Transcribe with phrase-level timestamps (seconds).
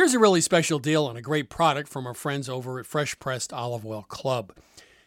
[0.00, 3.18] Here's a really special deal on a great product from our friends over at Fresh
[3.18, 4.54] Pressed Olive Oil Club.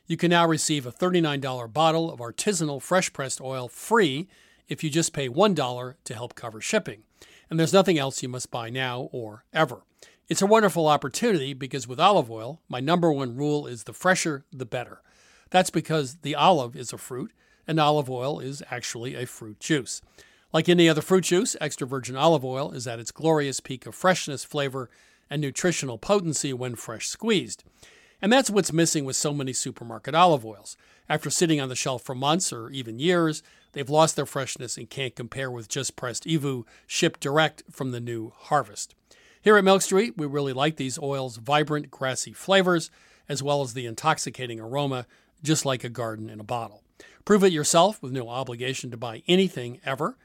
[0.06, 4.28] You can now receive a $39 bottle of artisanal fresh pressed oil free
[4.68, 7.02] if you just pay $1 to help cover shipping.
[7.50, 9.82] And there's nothing else you must buy now or ever.
[10.30, 14.46] It's a wonderful opportunity because with olive oil, my number one rule is the fresher,
[14.52, 15.02] the better.
[15.50, 17.32] That's because the olive is a fruit
[17.66, 20.04] and olive oil is actually a fruit juice.
[20.54, 23.96] Like any other fruit juice, extra virgin olive oil is at its glorious peak of
[23.96, 24.88] freshness, flavor,
[25.28, 27.64] and nutritional potency when fresh squeezed.
[28.22, 30.78] And that's what's missing with so many supermarket olive oils.
[31.10, 34.90] After sitting on the shelf for months or even years, they've lost their freshness and
[34.90, 38.94] can't compare with just pressed EVOO shipped direct from the new harvest.
[39.42, 42.92] Here at Milk Street, we really like these oils' vibrant, grassy flavors,
[43.28, 45.08] as well as the intoxicating aroma,
[45.42, 46.84] just like a garden in a bottle.
[47.26, 50.16] Prove it yourself with no obligation to buy anything ever.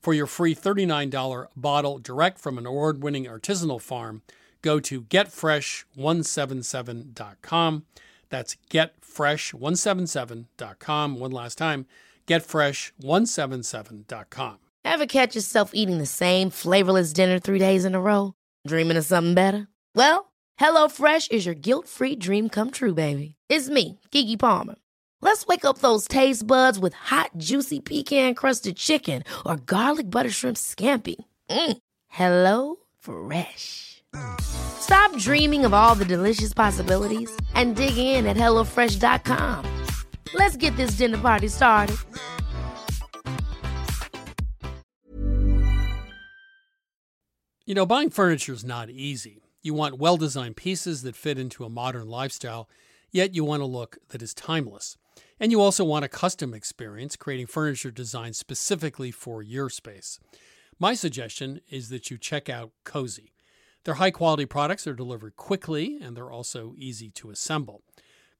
[0.00, 4.22] For your free $39 bottle direct from an award winning artisanal farm,
[4.62, 7.84] go to getfresh177.com.
[8.30, 11.18] That's getfresh177.com.
[11.18, 11.86] One last time,
[12.26, 14.58] getfresh177.com.
[14.84, 18.32] Ever catch yourself eating the same flavorless dinner three days in a row?
[18.66, 19.68] Dreaming of something better?
[19.94, 23.34] Well, HelloFresh is your guilt free dream come true, baby.
[23.48, 24.76] It's me, Keke Palmer.
[25.20, 30.30] Let's wake up those taste buds with hot, juicy pecan crusted chicken or garlic butter
[30.30, 31.16] shrimp scampi.
[31.50, 31.78] Mm.
[32.06, 34.02] Hello Fresh.
[34.40, 39.64] Stop dreaming of all the delicious possibilities and dig in at HelloFresh.com.
[40.34, 41.96] Let's get this dinner party started.
[47.66, 49.42] You know, buying furniture is not easy.
[49.62, 52.68] You want well designed pieces that fit into a modern lifestyle,
[53.10, 54.96] yet you want a look that is timeless.
[55.40, 60.18] And you also want a custom experience, creating furniture designed specifically for your space.
[60.78, 63.32] My suggestion is that you check out Cozey.
[63.84, 67.82] Their high quality products are delivered quickly and they're also easy to assemble.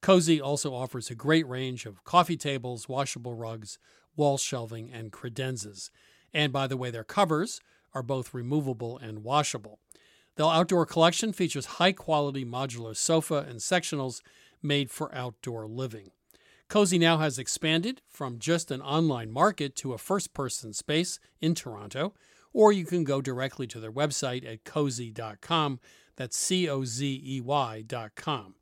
[0.02, 3.78] Cozey also offers a great range of coffee tables, washable rugs,
[4.16, 5.90] wall shelving, and credenzas.
[6.32, 7.60] And by the way, their covers
[7.94, 9.80] are both removable and washable.
[10.36, 14.20] The outdoor collection features high quality modular sofa and sectionals
[14.62, 16.10] made for outdoor living.
[16.68, 21.54] Cozey now has expanded from just an online market to a first person space in
[21.54, 22.12] Toronto,
[22.52, 25.80] or you can go directly to their website at cozey.com.
[26.16, 28.54] That's C O Z E Y.com.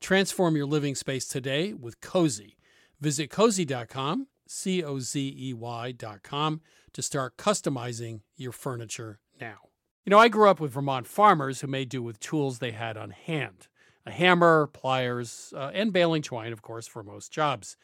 [0.00, 2.56] Transform your living space today with Cozey.
[3.00, 6.60] Visit cozey.com, C O Z E Y.com,
[6.92, 9.58] to start customizing your furniture now.
[10.04, 12.96] You know, I grew up with Vermont farmers who made do with tools they had
[12.96, 13.68] on hand
[14.06, 17.76] a hammer, pliers, uh, and baling twine, of course, for most jobs.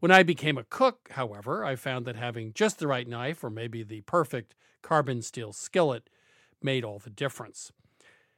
[0.00, 3.50] When I became a cook, however, I found that having just the right knife or
[3.50, 6.08] maybe the perfect carbon steel skillet
[6.62, 7.72] made all the difference.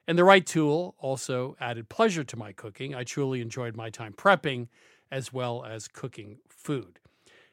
[0.08, 2.94] And the right tool also added pleasure to my cooking.
[2.94, 4.68] I truly enjoyed my time prepping
[5.10, 6.98] as well as cooking food.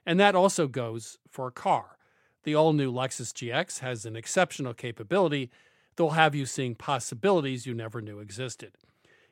[0.06, 1.98] And that also goes for a car.
[2.44, 5.52] The all new Lexus GX has an exceptional capability
[5.96, 8.74] that will have you seeing possibilities you never knew existed.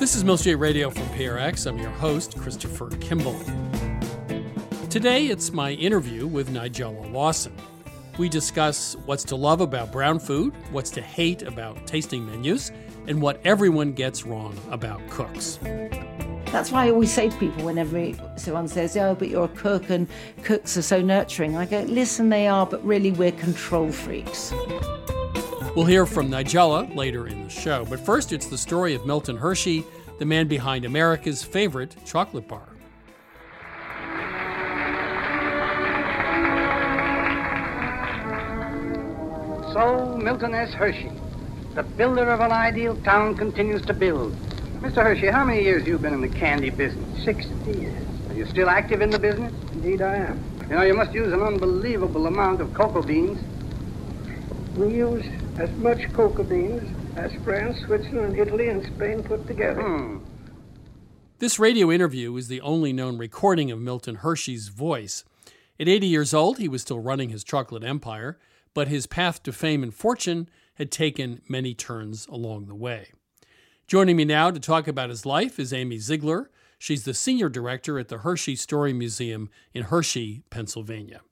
[0.00, 1.66] This is Milk Street Radio from PRX.
[1.66, 3.38] I'm your host, Christopher Kimball.
[4.88, 7.54] Today, it's my interview with Nigella Lawson.
[8.16, 12.72] We discuss what's to love about brown food, what's to hate about tasting menus,
[13.08, 15.58] and what everyone gets wrong about cooks.
[16.46, 19.90] That's why I always say to people whenever someone says, Oh, but you're a cook
[19.90, 20.08] and
[20.42, 24.50] cooks are so nurturing, I go, Listen, they are, but really we're control freaks.
[25.76, 29.36] We'll hear from Nigella later in the show, but first it's the story of Milton
[29.36, 29.84] Hershey,
[30.18, 32.68] the man behind America's favorite chocolate bar.
[39.72, 40.72] So, Milton S.
[40.72, 41.12] Hershey,
[41.76, 44.32] the builder of an ideal town, continues to build.
[44.80, 45.04] Mr.
[45.04, 47.24] Hershey, how many years have you been in the candy business?
[47.24, 48.06] Sixty years.
[48.28, 49.52] Are you still active in the business?
[49.72, 50.44] Indeed, I am.
[50.62, 53.38] You know, you must use an unbelievable amount of cocoa beans.
[54.76, 55.24] We use
[55.58, 56.82] as much cocoa beans
[57.16, 59.82] as France, Switzerland, Italy, and Spain put together.
[59.82, 60.18] Hmm.
[61.38, 65.24] This radio interview is the only known recording of Milton Hershey's voice.
[65.78, 68.38] At 80 years old, he was still running his chocolate empire,
[68.74, 73.12] but his path to fame and fortune had taken many turns along the way.
[73.86, 76.50] Joining me now to talk about his life is Amy Ziegler.
[76.78, 81.22] She's the senior director at the Hershey Story Museum in Hershey, Pennsylvania.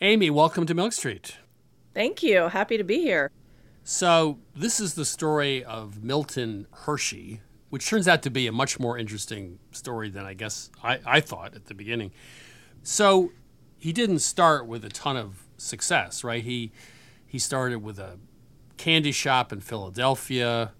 [0.00, 1.36] Amy, welcome to Milk Street.
[1.94, 2.48] Thank you.
[2.48, 3.30] Happy to be here.
[3.84, 8.80] So, this is the story of Milton Hershey, which turns out to be a much
[8.80, 12.10] more interesting story than I guess I, I thought at the beginning.
[12.82, 13.32] So,
[13.78, 16.42] he didn't start with a ton of success, right?
[16.42, 16.72] He
[17.26, 18.18] he started with a
[18.76, 20.72] candy shop in Philadelphia.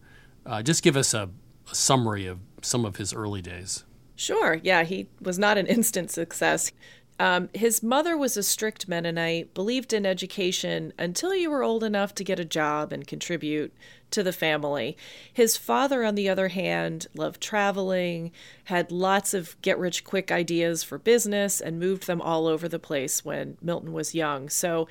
[0.47, 1.29] Uh, just give us a,
[1.71, 3.85] a summary of some of his early days.
[4.17, 4.61] Sure.
[4.63, 6.73] Yeah, he was not an instant success.
[7.21, 12.15] Um, his mother was a strict Mennonite, believed in education until you were old enough
[12.17, 13.73] to get a job and contribute
[14.11, 14.97] to the family.
[15.33, 18.33] His father, on the other hand, loved traveling,
[18.65, 22.79] had lots of get rich quick ideas for business, and moved them all over the
[22.81, 24.49] place when Milton was young.
[24.49, 24.89] So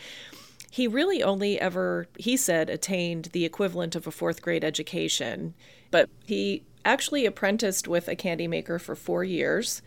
[0.71, 5.53] he really only ever, he said, attained the equivalent of a fourth grade education.
[5.91, 9.81] But he actually apprenticed with a candy maker for four years.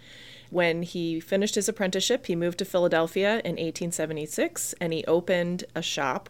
[0.51, 5.83] When he finished his apprenticeship, he moved to Philadelphia in 1876 and he opened a
[5.83, 6.29] shop.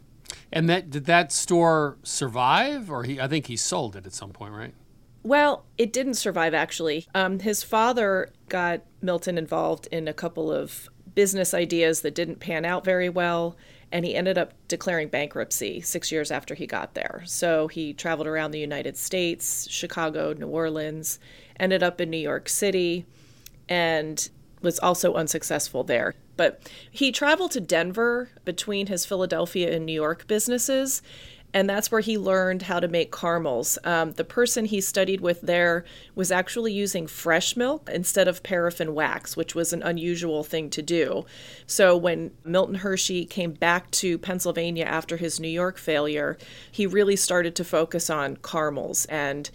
[0.52, 3.20] And that did that store survive, or he?
[3.20, 4.74] I think he sold it at some point, right?
[5.22, 7.06] Well, it didn't survive actually.
[7.14, 12.64] Um, his father got Milton involved in a couple of business ideas that didn't pan
[12.64, 13.56] out very well,
[13.90, 17.22] and he ended up declaring bankruptcy six years after he got there.
[17.24, 21.18] So he traveled around the United States, Chicago, New Orleans,
[21.58, 23.06] ended up in New York City,
[23.68, 24.28] and
[24.62, 26.14] was also unsuccessful there.
[26.36, 31.02] But he traveled to Denver between his Philadelphia and New York businesses,
[31.54, 33.78] and that's where he learned how to make caramels.
[33.82, 38.94] Um, the person he studied with there was actually using fresh milk instead of paraffin
[38.94, 41.24] wax, which was an unusual thing to do.
[41.66, 46.36] So when Milton Hershey came back to Pennsylvania after his New York failure,
[46.70, 49.48] he really started to focus on caramels and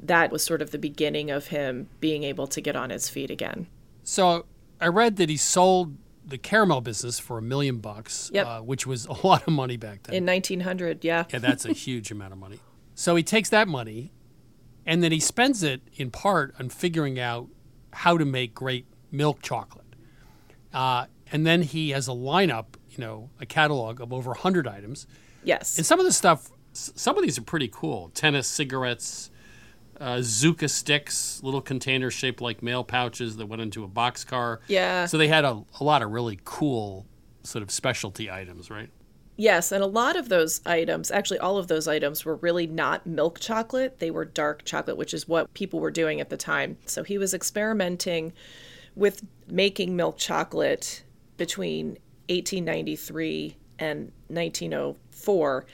[0.00, 3.30] that was sort of the beginning of him being able to get on his feet
[3.30, 3.66] again.
[4.04, 4.46] So
[4.80, 8.46] I read that he sold the caramel business for a million bucks, Yep.
[8.46, 10.14] uh, which was a lot of money back then.
[10.14, 11.24] In 1900, yeah.
[11.30, 12.60] yeah, that's a huge amount of money.
[12.94, 14.12] So he takes that money
[14.84, 17.48] and then he spends it in part on figuring out
[17.92, 19.84] how to make great milk chocolate.
[20.72, 25.06] Uh, and then he has a lineup, you know, a catalog of over 100 items.
[25.44, 25.76] Yes.
[25.78, 28.10] And some of the stuff, some of these are pretty cool.
[28.14, 29.30] Tennis cigarettes,
[30.00, 34.58] uh, Zuka sticks, little containers shaped like mail pouches that went into a boxcar.
[34.68, 35.06] Yeah.
[35.06, 37.06] So they had a, a lot of really cool
[37.42, 38.90] sort of specialty items, right?
[39.36, 43.06] Yes, and a lot of those items, actually all of those items were really not
[43.06, 44.00] milk chocolate.
[44.00, 46.76] They were dark chocolate, which is what people were doing at the time.
[46.86, 48.32] So he was experimenting
[48.96, 51.04] with making milk chocolate
[51.36, 51.98] between
[52.28, 55.66] 1893 and 1904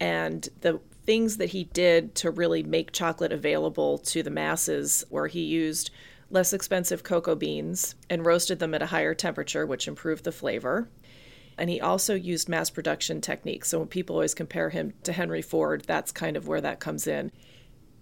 [0.00, 0.80] and the
[1.10, 5.90] things that he did to really make chocolate available to the masses were he used
[6.30, 10.88] less expensive cocoa beans and roasted them at a higher temperature which improved the flavor
[11.58, 13.70] and he also used mass production techniques.
[13.70, 17.08] So when people always compare him to Henry Ford, that's kind of where that comes
[17.08, 17.32] in.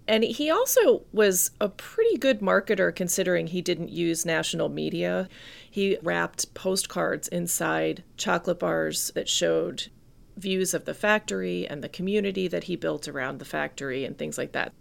[0.07, 5.31] And he also was a pretty good marketer considering he didn't use national media.
[5.71, 9.89] He wrapped postcards inside chocolate bars that showed
[10.38, 14.38] views of the factory and the community that he built around the factory and things
[14.38, 14.73] like that.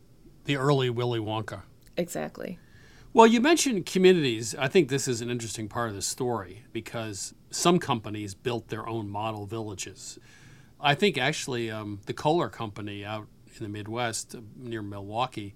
[0.45, 1.63] The early Willy Wonka.
[1.97, 2.59] Exactly.
[3.13, 4.55] Well, you mentioned communities.
[4.55, 8.87] I think this is an interesting part of the story because some companies built their
[8.87, 10.19] own model villages.
[10.79, 15.55] I think actually um, the Kohler Company out in the Midwest uh, near Milwaukee,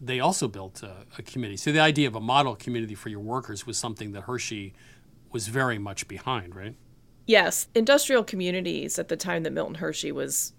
[0.00, 1.56] they also built a, a community.
[1.56, 4.72] So the idea of a model community for your workers was something that Hershey
[5.32, 6.76] was very much behind, right?
[7.30, 10.52] Yes, industrial communities at the time that Milton Hershey was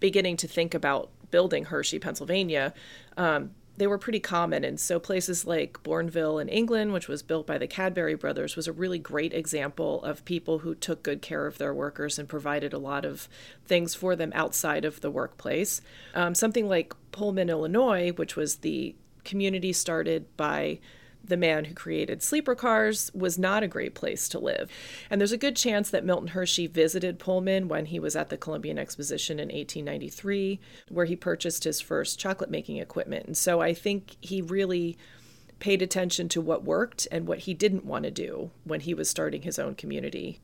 [0.00, 2.74] beginning to think about building Hershey, Pennsylvania,
[3.16, 4.64] um, they were pretty common.
[4.64, 8.66] And so places like Bournville in England, which was built by the Cadbury brothers, was
[8.66, 12.72] a really great example of people who took good care of their workers and provided
[12.72, 13.28] a lot of
[13.64, 15.80] things for them outside of the workplace.
[16.16, 20.80] Um, something like Pullman, Illinois, which was the community started by
[21.24, 24.70] the man who created sleeper cars was not a great place to live.
[25.10, 28.36] And there's a good chance that Milton Hershey visited Pullman when he was at the
[28.36, 33.26] Columbian Exposition in 1893, where he purchased his first chocolate making equipment.
[33.26, 34.96] And so I think he really
[35.58, 39.08] paid attention to what worked and what he didn't want to do when he was
[39.08, 40.40] starting his own community.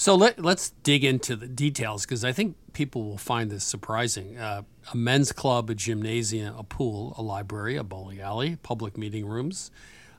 [0.00, 4.38] So let, let's dig into the details because I think people will find this surprising.
[4.38, 4.62] Uh,
[4.94, 9.70] a men's club, a gymnasium, a pool, a library, a bowling alley, public meeting rooms.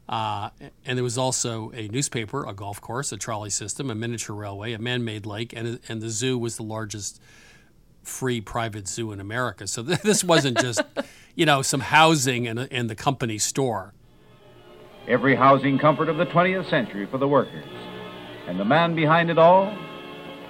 [0.07, 0.51] Uh,
[0.85, 4.73] and there was also a newspaper, a golf course, a trolley system, a miniature railway,
[4.73, 7.19] a man made lake, and, and the zoo was the largest
[8.03, 9.65] free private zoo in America.
[9.65, 10.83] So th- this wasn't just,
[11.33, 13.95] you know, some housing and, and the company store.
[15.07, 17.65] Every housing comfort of the 20th century for the workers.
[18.47, 19.75] And the man behind it all?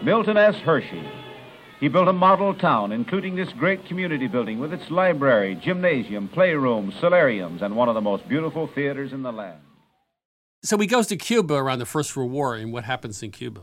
[0.04, 0.56] Milton S.
[0.56, 1.04] Hershey.
[1.80, 6.94] He built a model town, including this great community building with its library, gymnasium, playroom,
[7.00, 9.60] solariums, and one of the most beautiful theaters in the land.
[10.64, 13.62] So he goes to Cuba around the First World War, and what happens in Cuba?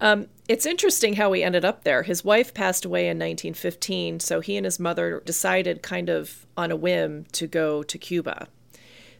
[0.00, 2.02] Um, it's interesting how he ended up there.
[2.02, 6.70] His wife passed away in 1915, so he and his mother decided, kind of on
[6.70, 8.48] a whim, to go to Cuba.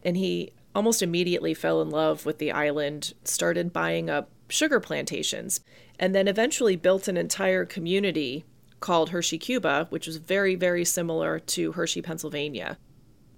[0.03, 5.59] And he almost immediately fell in love with the island, started buying up sugar plantations,
[5.97, 8.45] and then eventually built an entire community
[8.79, 12.77] called Hershey, Cuba, which was very, very similar to Hershey, Pennsylvania.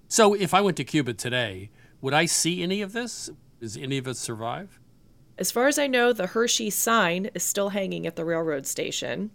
[0.06, 1.70] So if I went to Cuba today,
[2.02, 3.30] would I see any of this?
[3.58, 4.78] Does any of it survive?
[5.38, 9.30] As far as I know, the Hershey sign is still hanging at the railroad station.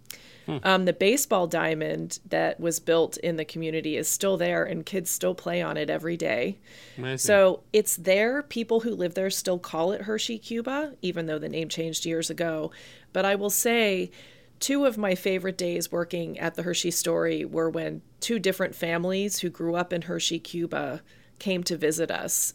[0.45, 0.57] Hmm.
[0.63, 5.09] Um, the baseball diamond that was built in the community is still there, and kids
[5.09, 6.57] still play on it every day.
[6.97, 7.17] Amazing.
[7.17, 8.43] So it's there.
[8.43, 12.29] People who live there still call it Hershey, Cuba, even though the name changed years
[12.29, 12.71] ago.
[13.13, 14.11] But I will say,
[14.59, 19.39] two of my favorite days working at the Hershey Story were when two different families
[19.39, 21.01] who grew up in Hershey, Cuba,
[21.39, 22.53] came to visit us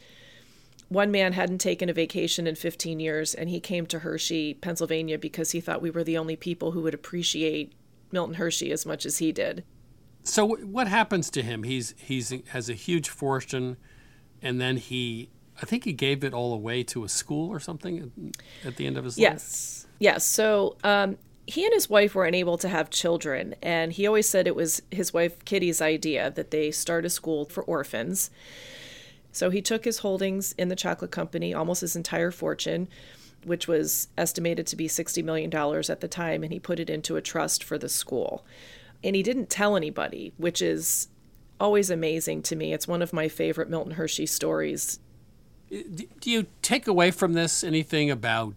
[0.90, 5.18] one man hadn't taken a vacation in 15 years and he came to Hershey, Pennsylvania
[5.18, 7.72] because he thought we were the only people who would appreciate
[8.12, 9.64] Milton Hershey as much as he did.
[10.22, 11.62] So what happens to him?
[11.62, 13.76] He's he's has a huge fortune
[14.42, 15.30] and then he
[15.62, 18.32] I think he gave it all away to a school or something
[18.64, 19.26] at the end of his yes.
[19.28, 19.40] life.
[19.40, 19.86] Yes.
[19.98, 20.26] Yes.
[20.26, 24.46] So um, he and his wife were unable to have children, and he always said
[24.46, 28.30] it was his wife Kitty's idea that they start a school for orphans.
[29.32, 32.88] So he took his holdings in the chocolate company, almost his entire fortune,
[33.44, 37.16] which was estimated to be $60 million at the time, and he put it into
[37.16, 38.44] a trust for the school.
[39.02, 41.08] And he didn't tell anybody, which is
[41.58, 42.72] always amazing to me.
[42.72, 44.98] It's one of my favorite Milton Hershey stories.
[45.70, 48.54] Do you take away from this anything about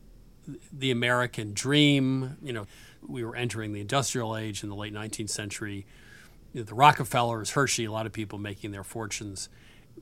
[0.72, 2.38] the American dream?
[2.42, 2.68] You know,
[3.06, 5.86] we were entering the industrial age in the late 19th century.
[6.54, 9.50] The Rockefellers, Hershey, a lot of people making their fortunes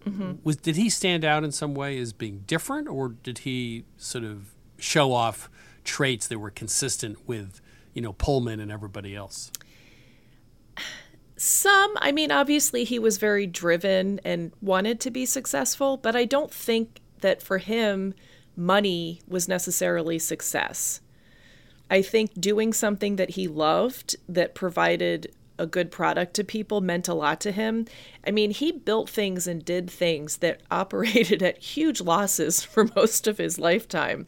[0.05, 0.33] Mm-hmm.
[0.43, 4.23] Was did he stand out in some way as being different, or did he sort
[4.23, 4.50] of
[4.81, 5.49] show off
[5.83, 7.61] traits that were consistent with
[7.93, 9.51] you know Pullman and everybody else?
[11.37, 16.25] Some, I mean, obviously he was very driven and wanted to be successful, but I
[16.25, 18.13] don't think that for him
[18.55, 21.01] money was necessarily success.
[21.89, 27.07] I think doing something that he loved that provided a good product to people meant
[27.07, 27.85] a lot to him.
[28.25, 33.27] I mean, he built things and did things that operated at huge losses for most
[33.27, 34.27] of his lifetime,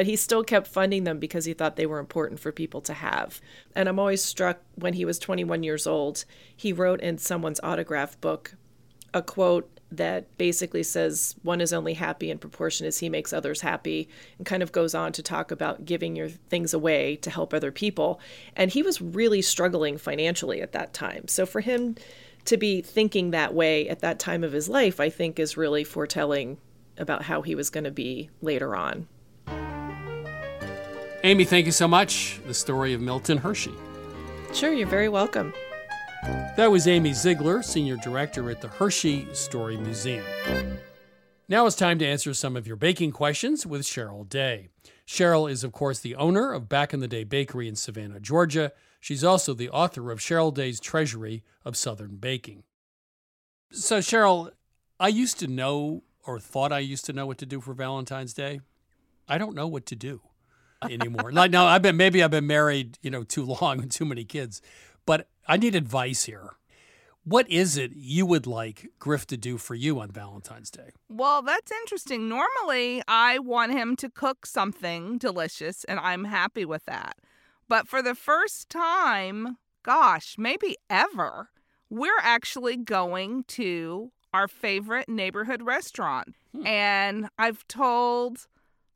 [0.00, 2.94] but he still kept funding them because he thought they were important for people to
[2.94, 3.38] have.
[3.76, 6.24] And I'm always struck when he was 21 years old,
[6.56, 8.54] he wrote in someone's autograph book
[9.12, 13.60] a quote that basically says one is only happy in proportion as he makes others
[13.60, 17.52] happy and kind of goes on to talk about giving your things away to help
[17.52, 18.18] other people.
[18.56, 21.28] And he was really struggling financially at that time.
[21.28, 21.94] So for him
[22.46, 25.84] to be thinking that way at that time of his life i think is really
[25.84, 26.56] foretelling
[26.96, 29.06] about how he was going to be later on
[31.24, 33.74] amy thank you so much the story of milton hershey
[34.52, 35.52] sure you're very welcome
[36.56, 40.24] that was Amy Ziegler, Senior Director at the Hershey Story Museum.
[41.48, 44.68] Now it's time to answer some of your baking questions with Cheryl Day.
[45.06, 48.72] Cheryl is, of course, the owner of Back in the Day Bakery in Savannah, Georgia.
[49.00, 52.64] She's also the author of Cheryl Day's Treasury of Southern Baking.
[53.72, 54.50] So, Cheryl,
[54.98, 58.34] I used to know or thought I used to know what to do for Valentine's
[58.34, 58.60] Day.
[59.26, 60.20] I don't know what to do
[60.88, 61.32] anymore.
[61.32, 64.24] like now, I've been maybe I've been married, you know, too long and too many
[64.24, 64.60] kids.
[65.06, 66.50] But I need advice here.
[67.24, 70.90] What is it you would like Griff to do for you on Valentine's Day?
[71.08, 72.28] Well, that's interesting.
[72.28, 77.16] Normally, I want him to cook something delicious, and I'm happy with that.
[77.68, 81.50] But for the first time, gosh, maybe ever,
[81.90, 86.34] we're actually going to our favorite neighborhood restaurant.
[86.52, 86.66] Hmm.
[86.66, 88.46] And I've told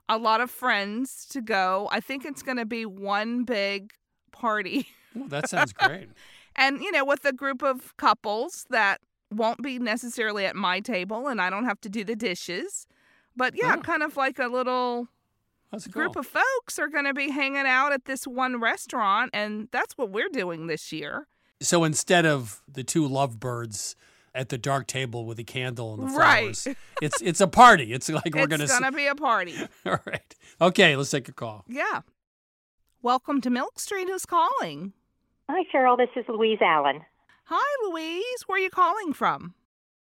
[0.08, 1.88] a lot of friends to go.
[1.90, 3.92] I think it's going to be one big
[4.32, 4.88] party.
[5.28, 6.08] That sounds great.
[6.56, 11.28] and, you know, with a group of couples that won't be necessarily at my table
[11.28, 12.88] and I don't have to do the dishes.
[13.36, 13.80] But yeah, oh.
[13.80, 15.06] kind of like a little
[15.70, 16.20] that's group cool.
[16.20, 19.30] of folks are going to be hanging out at this one restaurant.
[19.32, 21.28] And that's what we're doing this year.
[21.60, 23.94] So instead of the two lovebirds
[24.34, 26.76] at the dark table with a candle and the flowers, right.
[27.00, 27.92] it's it's a party.
[27.92, 28.64] It's like we're going to.
[28.64, 29.54] It's going to be a party.
[29.86, 30.34] All right.
[30.60, 31.64] Okay, let's take a call.
[31.68, 32.00] Yeah.
[33.02, 34.08] Welcome to Milk Street.
[34.08, 34.92] Who's calling?
[35.48, 35.96] Hi, Cheryl.
[35.96, 37.02] This is Louise Allen.
[37.44, 38.44] Hi, Louise.
[38.46, 39.54] Where are you calling from?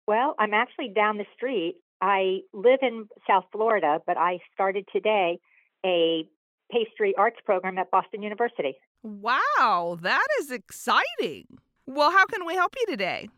[0.07, 1.77] Well, I'm actually down the street.
[2.01, 5.39] I live in South Florida, but I started today
[5.85, 6.29] a
[6.71, 8.77] pastry arts program at Boston University.
[9.03, 11.59] Wow, that is exciting.
[11.87, 13.29] Well, how can we help you today?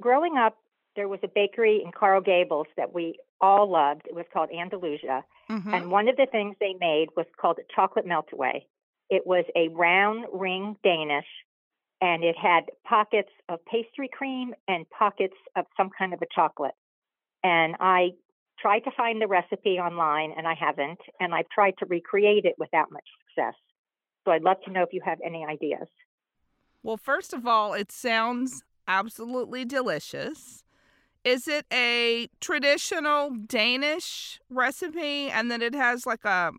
[0.00, 0.56] Growing up,
[0.94, 4.02] there was a bakery in Coral Gables that we all loved.
[4.06, 5.24] It was called Andalusia.
[5.50, 5.74] Mm-hmm.
[5.74, 8.64] And one of the things they made was called a chocolate meltaway.
[9.10, 11.26] It was a round ring Danish,
[12.00, 16.74] and it had pockets of pastry cream and pockets of some kind of a chocolate.
[17.44, 18.10] And I
[18.58, 20.98] tried to find the recipe online, and I haven't.
[21.20, 23.54] And I've tried to recreate it without much success.
[24.24, 25.86] So I'd love to know if you have any ideas.
[26.82, 30.64] Well, first of all, it sounds absolutely delicious.
[31.24, 36.52] Is it a traditional Danish recipe and then it has like a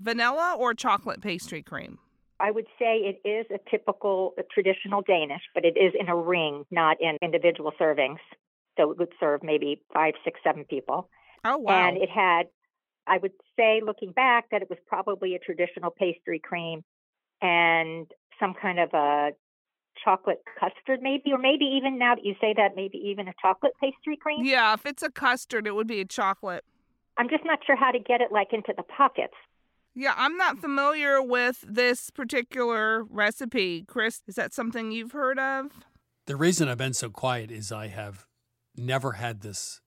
[0.00, 1.98] vanilla or chocolate pastry cream?
[2.40, 6.16] I would say it is a typical a traditional Danish, but it is in a
[6.16, 8.18] ring, not in individual servings.
[8.76, 11.08] So it would serve maybe five, six, seven people.
[11.44, 11.86] Oh, wow.
[11.88, 12.44] And it had,
[13.06, 16.82] I would say, looking back, that it was probably a traditional pastry cream
[17.40, 19.30] and some kind of a
[20.04, 23.72] chocolate custard, maybe, or maybe even now that you say that, maybe even a chocolate
[23.80, 24.44] pastry cream.
[24.44, 26.64] yeah, if it's a custard, it would be a chocolate.
[27.16, 29.34] I'm just not sure how to get it like into the pockets.
[29.94, 33.84] Yeah, I'm not familiar with this particular recipe.
[33.86, 35.84] Chris, is that something you've heard of?
[36.26, 38.26] The reason I've been so quiet is I have
[38.76, 39.80] never had this.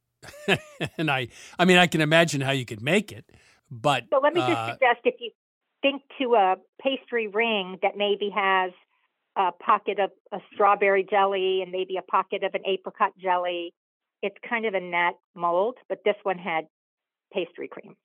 [0.97, 3.25] and I I mean I can imagine how you could make it,
[3.69, 5.31] but So let me just uh, suggest if you
[5.81, 8.71] think to a pastry ring that maybe has
[9.35, 13.73] a pocket of a strawberry jelly and maybe a pocket of an apricot jelly,
[14.21, 16.65] it's kind of in that mold, but this one had
[17.33, 17.95] pastry cream.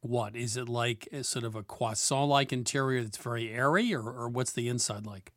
[0.00, 4.02] what is it like a sort of a croissant like interior that's very airy or,
[4.02, 5.32] or what's the inside like?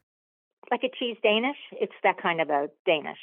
[0.70, 3.20] Like a cheese Danish, it's that kind of a Danish.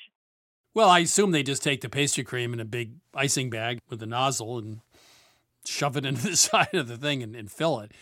[0.72, 4.02] Well, I assume they just take the pastry cream in a big icing bag with
[4.02, 4.80] a nozzle and
[5.64, 7.92] shove it into the side of the thing and, and fill it.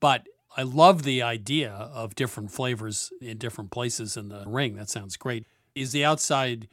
[0.00, 4.76] But I love the idea of different flavors in different places in the ring.
[4.76, 5.46] That sounds great.
[5.74, 6.68] Is the outside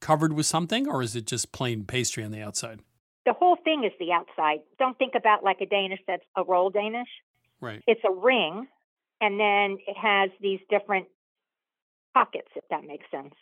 [0.00, 2.80] covered with something or is it just plain pastry on the outside?
[3.24, 4.60] The whole thing is the outside.
[4.78, 7.08] Don't think about like a Danish that's a roll Danish.
[7.60, 7.82] Right.
[7.86, 8.66] It's a ring,
[9.20, 11.06] and then it has these different
[12.14, 13.34] pockets, if that makes sense.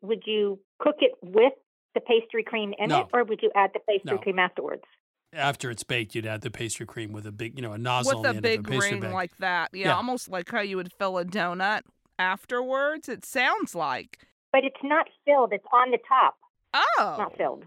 [0.00, 1.52] Would you cook it with
[1.94, 3.00] the pastry cream in No.
[3.00, 4.18] it, or would you add the pastry No.
[4.18, 4.84] cream afterwards?
[5.32, 8.22] After it's baked, you'd add the pastry cream with a big, you know, a nozzle
[8.22, 9.12] With a big of a ring bag.
[9.12, 9.70] like that.
[9.72, 9.96] Yeah, Yeah.
[9.96, 11.82] almost like how you would fill a donut
[12.18, 13.08] afterwards.
[13.08, 14.18] It sounds like.
[14.52, 16.36] But it's not filled, it's on the top,
[16.74, 17.14] Oh.
[17.18, 17.64] not filled.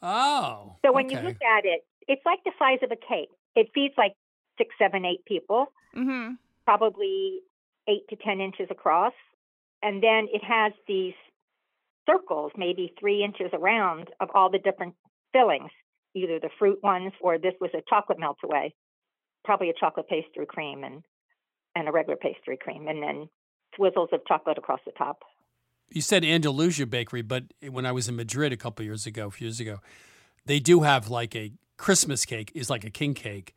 [0.00, 0.76] oh.
[0.84, 3.28] So when you look at it, it's like the size of a cake.
[3.54, 4.14] It feeds like
[4.58, 6.34] six, seven, eight people, Mm-hmm.
[6.64, 7.40] probably
[7.86, 9.12] eight to 10 inches across.
[9.82, 11.14] And then it has these
[12.08, 14.94] circles, maybe three inches around, of all the different
[15.32, 15.70] fillings,
[16.14, 18.74] either the fruit ones or this was a chocolate melt away,
[19.44, 21.02] probably a chocolate pastry cream and,
[21.74, 23.28] and a regular pastry cream, and then
[23.78, 25.22] swizzles of chocolate across the top.
[25.90, 29.30] You said Andalusia Bakery, but when I was in Madrid a couple years ago, a
[29.30, 29.80] few years ago,
[30.46, 33.54] they do have like a Christmas cake is like a king cake.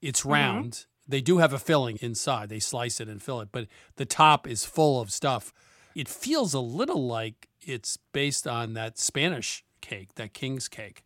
[0.00, 0.32] It's mm-hmm.
[0.32, 0.86] round.
[1.06, 2.48] They do have a filling inside.
[2.48, 3.66] They slice it and fill it, but
[3.96, 5.52] the top is full of stuff.
[5.94, 11.04] It feels a little like it's based on that Spanish cake, that king's cake.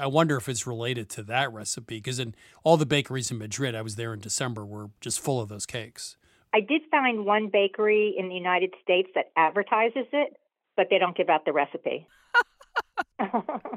[0.00, 2.34] I wonder if it's related to that recipe because in
[2.64, 5.66] all the bakeries in Madrid, I was there in December, were just full of those
[5.66, 6.16] cakes.
[6.54, 10.36] I did find one bakery in the United States that advertises it,
[10.76, 12.08] but they don't give out the recipe.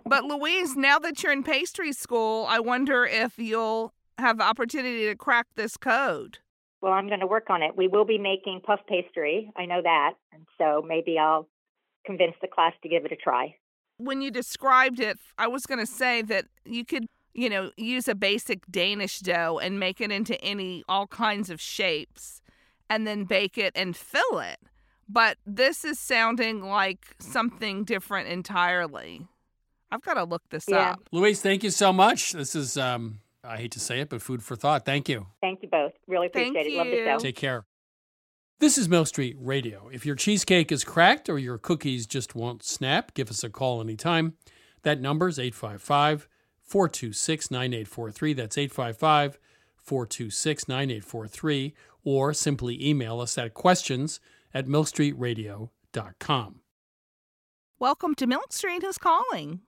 [0.05, 5.07] But Louise, now that you're in pastry school, I wonder if you'll have the opportunity
[5.07, 6.37] to crack this code.
[6.81, 7.75] Well, I'm going to work on it.
[7.75, 9.51] We will be making puff pastry.
[9.55, 10.11] I know that.
[10.31, 11.47] And so maybe I'll
[12.05, 13.55] convince the class to give it a try.
[13.97, 18.07] When you described it, I was going to say that you could, you know, use
[18.07, 22.41] a basic Danish dough and make it into any all kinds of shapes
[22.89, 24.59] and then bake it and fill it.
[25.07, 29.27] But this is sounding like something different entirely.
[29.91, 30.91] I've got to look this Yeah.
[30.91, 31.01] up.
[31.11, 32.31] Louise, thank you so much.
[32.31, 34.85] This is, um, I hate to say it, but food for thought.
[34.85, 35.27] Thank you.
[35.41, 35.91] Thank you both.
[36.07, 36.77] Really Thank appreciate it.
[36.77, 37.17] Love the show.
[37.19, 37.65] Take care.
[38.59, 39.89] This is Milk Street Radio.
[39.91, 43.81] If your cheesecake is cracked or your cookies just won't snap, give us a call
[43.81, 44.35] anytime.
[44.83, 46.27] That number is 855
[46.61, 48.33] 426 9843.
[48.33, 49.39] That's 855
[49.77, 51.73] 426 9843.
[52.05, 54.19] Or simply email us at questions
[54.53, 56.59] at milkstreetradio.com.
[57.79, 58.81] Welcome to Milk Street.
[58.83, 59.59] Who's calling?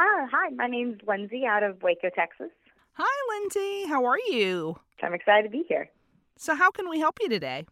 [0.00, 0.50] Ah, hi.
[0.54, 2.50] My name's Lindsay out of Waco, Texas.
[2.94, 3.86] Hi, Lindsay.
[3.88, 4.76] How are you?
[5.02, 5.90] I'm excited to be here.
[6.36, 7.66] So, how can we help you today?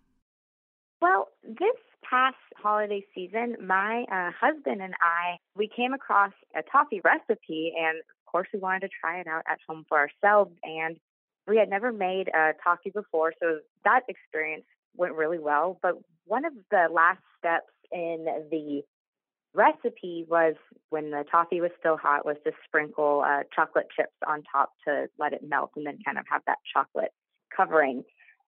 [1.00, 1.76] Well, this
[2.08, 7.98] past holiday season, my uh, husband and I, we came across a toffee recipe, and
[7.98, 10.52] of course, we wanted to try it out at home for ourselves.
[10.62, 10.96] And
[11.46, 14.64] we had never made a toffee before, so that experience
[14.96, 15.78] went really well.
[15.82, 15.94] But
[16.26, 18.82] one of the last steps in the
[19.54, 20.54] recipe was
[20.90, 25.06] when the toffee was still hot was to sprinkle uh, chocolate chips on top to
[25.18, 27.12] let it melt and then kind of have that chocolate
[27.56, 28.02] covering.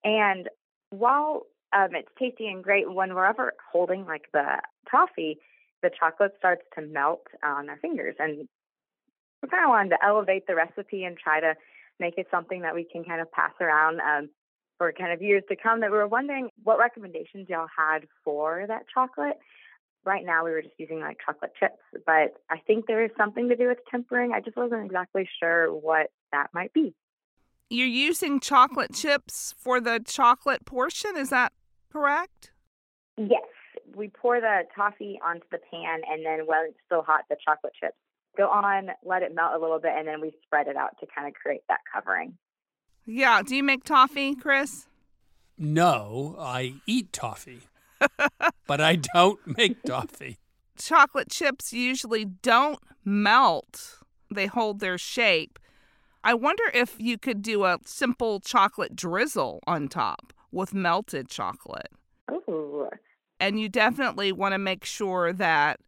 [0.04, 0.48] And
[0.90, 1.42] while
[1.76, 4.60] um, it's tasty and great, when we're ever holding like the
[4.90, 5.38] toffee,
[5.82, 8.16] the chocolate starts to melt on our fingers.
[8.18, 8.48] And
[9.42, 11.54] we kind of wanted to elevate the recipe and try to
[12.00, 14.30] make it something that we can kind of pass around um,
[14.78, 15.80] for kind of years to come.
[15.80, 19.38] That we were wondering what recommendations y'all had for that chocolate.
[20.04, 23.48] Right now, we were just using like chocolate chips, but I think there is something
[23.48, 24.32] to do with tempering.
[24.32, 26.94] I just wasn't exactly sure what that might be.
[27.68, 31.52] You're using chocolate chips for the chocolate portion, is that
[31.96, 32.50] correct?
[33.16, 33.42] Yes.
[33.94, 37.72] We pour the toffee onto the pan, and then when it's still hot, the chocolate
[37.80, 37.96] chips
[38.36, 41.06] go on, let it melt a little bit, and then we spread it out to
[41.14, 42.36] kind of create that covering.
[43.06, 43.40] Yeah.
[43.42, 44.86] Do you make toffee, Chris?
[45.56, 47.62] No, I eat toffee,
[48.66, 50.36] but I don't make toffee.
[50.78, 55.58] Chocolate chips usually don't melt, they hold their shape.
[56.22, 61.90] I wonder if you could do a simple chocolate drizzle on top with melted chocolate.
[62.30, 62.88] Ooh.
[63.38, 65.80] And you definitely want to make sure that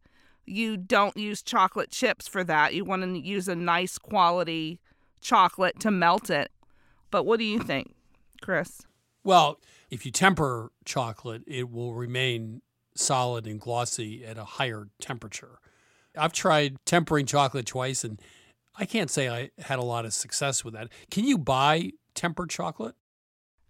[0.45, 2.73] you don't use chocolate chips for that.
[2.73, 4.79] You want to use a nice quality
[5.21, 6.51] chocolate to melt it.
[7.11, 7.93] But what do you think,
[8.41, 8.83] Chris?
[9.23, 12.61] Well, if you temper chocolate, it will remain
[12.95, 15.59] solid and glossy at a higher temperature.
[16.17, 18.19] I've tried tempering chocolate twice and
[18.75, 20.89] I can't say I had a lot of success with that.
[21.11, 22.95] Can you buy tempered chocolate?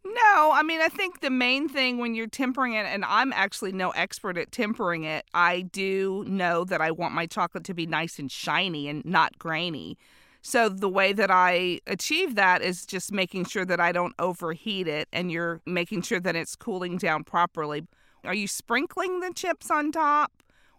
[0.05, 3.73] No, I mean, I think the main thing when you're tempering it, and I'm actually
[3.73, 7.85] no expert at tempering it, I do know that I want my chocolate to be
[7.85, 9.97] nice and shiny and not grainy.
[10.41, 14.87] So the way that I achieve that is just making sure that I don't overheat
[14.87, 17.85] it and you're making sure that it's cooling down properly.
[18.23, 20.31] Are you sprinkling the chips on top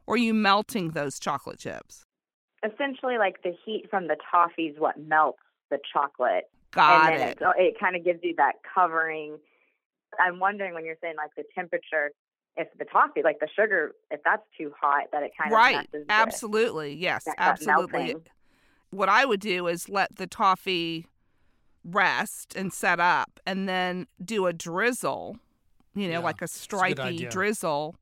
[0.07, 2.05] or are you melting those chocolate chips?
[2.65, 6.51] Essentially, like the heat from the toffee is what melts the chocolate.
[6.73, 7.39] Got and then it.
[7.41, 9.39] It, it kind of gives you that covering.
[10.19, 12.11] I'm wondering when you're saying like the temperature,
[12.57, 15.71] if the toffee, like the sugar, if that's too hot, that it kind right.
[15.71, 16.95] of messes with Absolutely.
[16.95, 17.99] Yes, that- that absolutely.
[17.99, 18.23] melting.
[18.91, 21.07] What I would do is let the toffee
[21.85, 25.39] rest and set up and then do a drizzle,
[25.95, 27.31] you know, Yeah, like a a stripy idea.
[27.31, 27.95] drizzle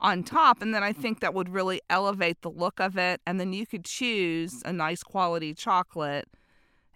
[0.00, 0.62] on top.
[0.62, 1.02] And then I mm-hmm.
[1.02, 3.20] think that would really elevate the look of it.
[3.26, 6.26] And then you could choose a nice quality chocolate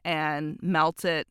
[0.06, 1.26] and melt it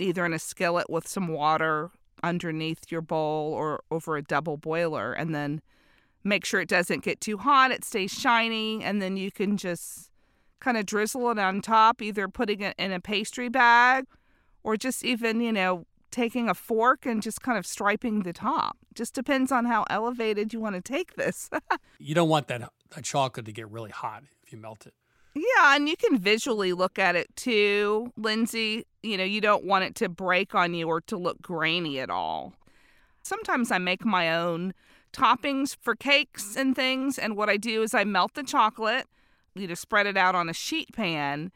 [0.00, 1.90] either in a skillet with some water
[2.22, 5.12] underneath your bowl or over a double boiler.
[5.12, 5.62] And then
[6.24, 8.82] make sure it doesn't get too hot, it stays shiny.
[8.82, 10.10] And then you can just
[10.58, 14.04] kind of drizzle it on top, either putting it in a pastry bag
[14.64, 18.76] or just even, you know, taking a fork and just kind of striping the top.
[18.94, 21.48] Just depends on how elevated you want to take this.
[22.00, 24.94] You don't want that, that chocolate to get really hot if you melt it.
[25.40, 28.84] Yeah, and you can visually look at it too, Lindsay.
[29.02, 32.10] You know, you don't want it to break on you or to look grainy at
[32.10, 32.54] all.
[33.22, 34.74] Sometimes I make my own
[35.12, 39.06] toppings for cakes and things, and what I do is I melt the chocolate,
[39.54, 41.52] you know, spread it out on a sheet pan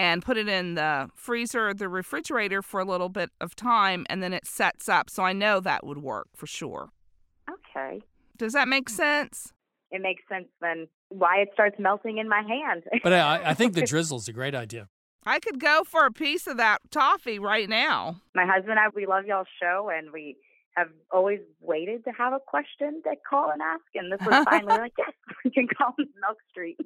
[0.00, 4.06] and put it in the freezer or the refrigerator for a little bit of time
[4.08, 5.10] and then it sets up.
[5.10, 6.90] So I know that would work for sure.
[7.50, 8.00] Okay.
[8.38, 9.52] Does that make sense?
[9.90, 12.84] It makes sense then why it starts melting in my hand.
[13.02, 14.88] But I, I think the drizzle's a great idea.
[15.26, 18.22] I could go for a piece of that toffee right now.
[18.34, 20.36] my husband and I, we love y'all's show, and we
[20.76, 23.82] have always waited to have a question to call and ask.
[23.94, 25.12] And this was finally like, yes,
[25.44, 26.78] we can call Milk Street.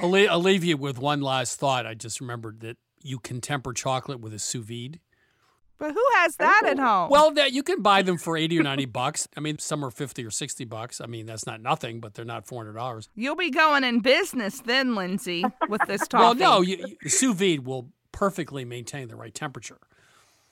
[0.00, 1.86] I'll, le- I'll leave you with one last thought.
[1.86, 5.00] I just remembered that you can temper chocolate with a sous vide.
[5.78, 7.10] But who has that at home?
[7.10, 9.28] Well, that you can buy them for 80 or 90 bucks.
[9.36, 11.00] I mean, some are 50 or 60 bucks.
[11.00, 13.08] I mean, that's not nothing, but they're not $400.
[13.16, 16.22] You'll be going in business then, Lindsay, with this toffee.
[16.24, 19.78] Well, no, you, you, sous vide will perfectly maintain the right temperature.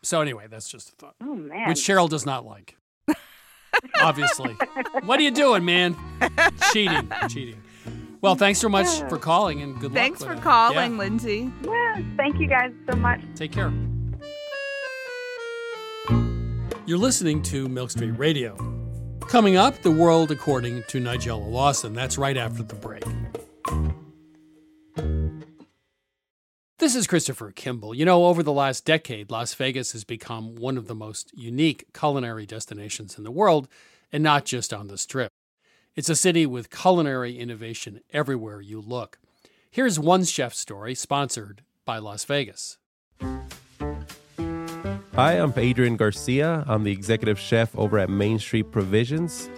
[0.02, 1.68] So anyway, that's just a thought, Oh man.
[1.68, 2.76] which Cheryl does not like.
[4.00, 4.52] Obviously.
[5.04, 5.96] what are you doing, man?
[6.72, 7.62] cheating, cheating.
[8.20, 10.36] Well, thanks so much for calling and good Thanks luck.
[10.36, 11.50] for calling, Yeah, Lindsay.
[11.64, 13.20] yeah, thank you guys so much.
[13.34, 13.72] take care.
[16.92, 18.54] You're listening to Milk Street Radio.
[19.20, 21.94] Coming up, the world according to Nigella Lawson.
[21.94, 23.02] That's right after the break.
[26.80, 27.94] This is Christopher Kimball.
[27.94, 31.86] You know, over the last decade, Las Vegas has become one of the most unique
[31.94, 33.68] culinary destinations in the world,
[34.12, 35.30] and not just on the strip.
[35.96, 39.18] It's a city with culinary innovation everywhere you look.
[39.70, 42.76] Here's one chef story sponsored by Las Vegas.
[45.14, 46.64] Hi, I'm Adrian Garcia.
[46.66, 49.50] I'm the executive chef over at Main Street Provisions.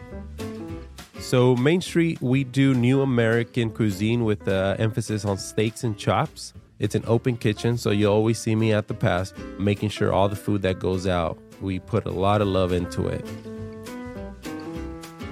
[1.21, 6.55] So, Main Street, we do new American cuisine with uh, emphasis on steaks and chops.
[6.81, 10.29] It's an open kitchen, so you always see me at the pass, making sure all
[10.29, 13.25] the food that goes out, we put a lot of love into it.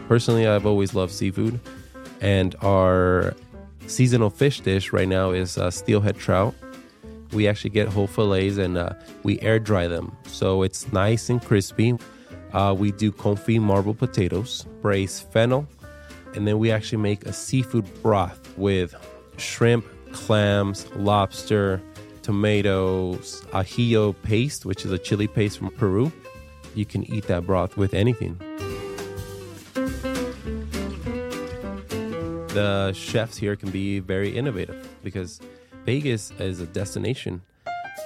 [0.07, 1.59] Personally, I've always loved seafood,
[2.21, 3.35] and our
[3.89, 6.55] seasonal fish dish right now is uh, steelhead trout.
[7.33, 8.93] We actually get whole fillets and uh,
[9.23, 11.97] we air dry them, so it's nice and crispy.
[12.53, 15.67] Uh, we do confit marble potatoes, braised fennel,
[16.35, 18.95] and then we actually make a seafood broth with
[19.39, 21.81] shrimp, clams, lobster,
[22.23, 26.13] tomatoes, ajillo paste, which is a chili paste from Peru.
[26.75, 28.39] You can eat that broth with anything.
[32.49, 35.41] The chefs here can be very innovative because
[35.85, 37.43] Vegas as a destination.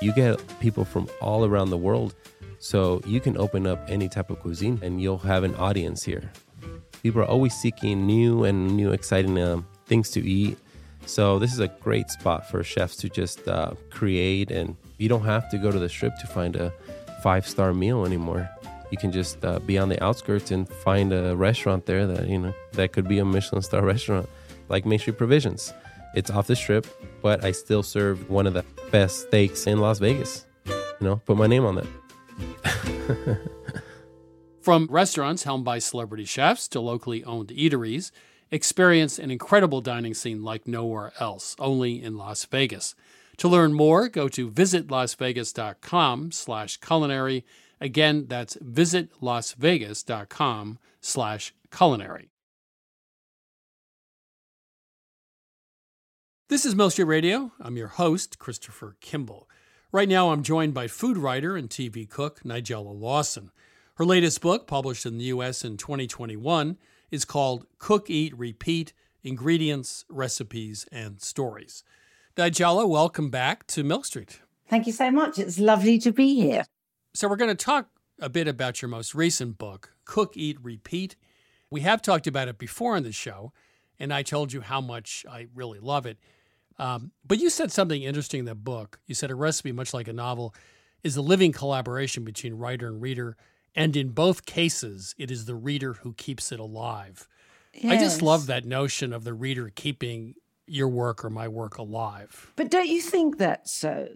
[0.01, 2.15] You get people from all around the world,
[2.59, 6.31] so you can open up any type of cuisine and you'll have an audience here.
[7.03, 10.59] People are always seeking new and new exciting uh, things to eat.
[11.07, 15.25] So this is a great spot for chefs to just uh, create, and you don't
[15.25, 16.73] have to go to the strip to find a
[17.23, 18.49] five-star meal anymore.
[18.91, 22.39] You can just uh, be on the outskirts and find a restaurant there that you
[22.39, 24.29] know that could be a Michelin star restaurant,
[24.69, 25.73] like Main Street Provisions.
[26.15, 26.87] It's off the strip,
[27.27, 30.47] but I still serve one of the best steaks in Las Vegas.
[30.65, 31.89] You know, put my name on that.
[34.61, 38.13] From restaurants helmed by celebrity chefs to locally owned eateries,
[38.53, 42.95] experience an incredible dining scene like nowhere else, only in Las Vegas.
[43.39, 47.45] To learn more, go to visitlasvegas.com slash culinary.
[47.81, 52.31] Again, that's visitlasvegas.com slash culinary.
[56.49, 57.51] This is Milk Street Radio.
[57.59, 59.49] I'm your host, Christopher Kimball.
[59.91, 63.51] Right now, I'm joined by food writer and TV cook Nigella Lawson.
[63.97, 65.65] Her latest book, published in the U.S.
[65.65, 66.79] in 2021,
[67.11, 68.93] is called Cook, Eat, Repeat
[69.25, 71.83] Ingredients, Recipes, and Stories.
[72.37, 74.41] Nigella, welcome back to Milk Street.
[74.69, 75.41] Thank you so much.
[75.41, 76.65] It's lovely to be here.
[77.13, 77.89] So, we're going to talk
[78.21, 81.17] a bit about your most recent book, Cook, Eat, Repeat.
[81.71, 83.53] We have talked about it before on the show,
[83.99, 86.19] and I told you how much I really love it.
[86.79, 88.99] Um, but you said something interesting in that book.
[89.07, 90.55] You said a recipe, much like a novel,
[91.03, 93.37] is a living collaboration between writer and reader.
[93.75, 97.29] And in both cases, it is the reader who keeps it alive.
[97.75, 97.93] Yes.
[97.93, 100.35] I just love that notion of the reader keeping
[100.67, 102.53] your work or my work alive.
[102.57, 104.09] But don't you think that's so?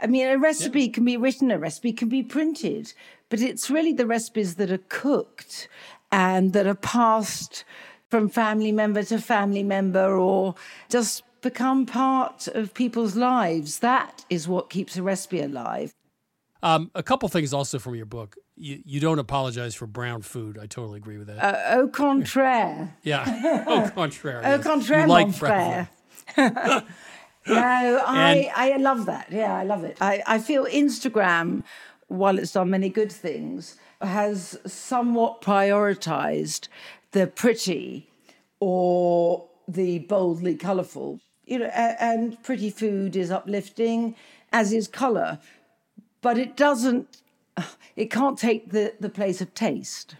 [0.00, 0.92] I mean, a recipe yeah.
[0.92, 2.94] can be written, a recipe can be printed,
[3.28, 5.68] but it's really the recipes that are cooked
[6.10, 7.64] and that are passed
[8.12, 10.54] from family member to family member or
[10.90, 13.78] just become part of people's lives.
[13.78, 15.94] That is what keeps a recipe alive.
[16.62, 18.36] Um, a couple things also from your book.
[18.54, 20.58] You, you don't apologize for brown food.
[20.58, 21.38] I totally agree with that.
[21.42, 22.94] Uh, au contraire.
[23.02, 23.64] yeah.
[23.66, 24.42] Au contraire.
[24.44, 24.62] Au yes.
[24.62, 25.88] contraire, you mon like frère.
[27.46, 29.32] no, I, I love that.
[29.32, 29.96] Yeah, I love it.
[30.02, 31.62] I, I feel Instagram,
[32.08, 36.68] while it's done many good things, has somewhat prioritized
[37.12, 38.08] the pretty
[38.60, 41.20] or the boldly colorful.
[41.44, 44.14] You know, and pretty food is uplifting,
[44.52, 45.40] as is color,
[46.20, 47.18] but it doesn't.
[47.96, 50.16] It can't take the, the place of taste.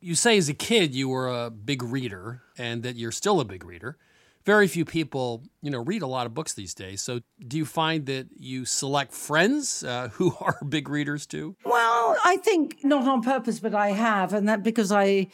[0.00, 3.44] You say as a kid you were a big reader and that you're still a
[3.44, 3.96] big reader.
[4.44, 7.00] Very few people, you know, read a lot of books these days.
[7.00, 11.56] So, do you find that you select friends uh, who are big readers too?
[11.64, 15.28] Well, I think not on purpose, but I have, and that because I,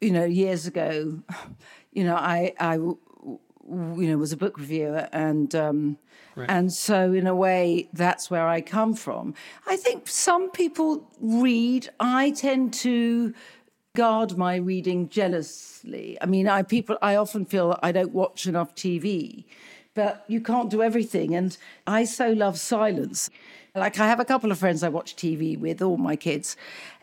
[0.00, 1.20] you know, years ago,
[1.92, 2.96] you know, I, I, you
[3.68, 5.98] know, was a book reviewer, and um,
[6.34, 6.50] right.
[6.50, 9.34] and so in a way, that's where I come from.
[9.66, 11.88] I think some people read.
[12.00, 13.34] I tend to
[13.94, 16.16] guard my reading jealously.
[16.20, 19.44] I mean, I people I often feel I don't watch enough TV,
[19.94, 23.30] but you can't do everything, and I so love silence.
[23.74, 26.56] Like I have a couple of friends I watch TV with, all my kids,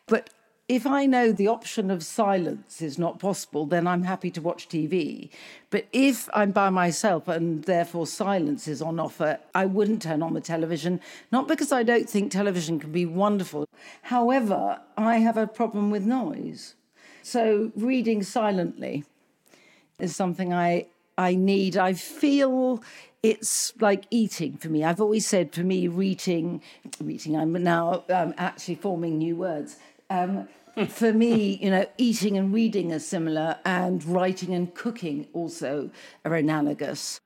[0.05, 0.29] but
[0.69, 4.67] if I know the option of silence is not possible, then I'm happy to watch
[4.67, 5.29] TV.
[5.69, 10.33] But if I'm by myself and therefore silence is on offer, I wouldn't turn on
[10.33, 10.99] the television,
[11.31, 13.65] not because I don't think television can be wonderful.
[14.03, 16.75] However, I have a problem with noise.
[17.23, 19.05] So reading silently
[19.99, 21.77] is something I I need.
[21.77, 22.83] I feel
[23.23, 24.83] it's like eating for me.
[24.83, 26.61] I've always said for me, reading,
[27.01, 27.35] reading.
[27.35, 29.77] I'm now um, actually forming new words.
[30.09, 30.47] Um,
[30.89, 35.89] for me, you know, eating and reading are similar, and writing and cooking also
[36.23, 37.19] are analogous.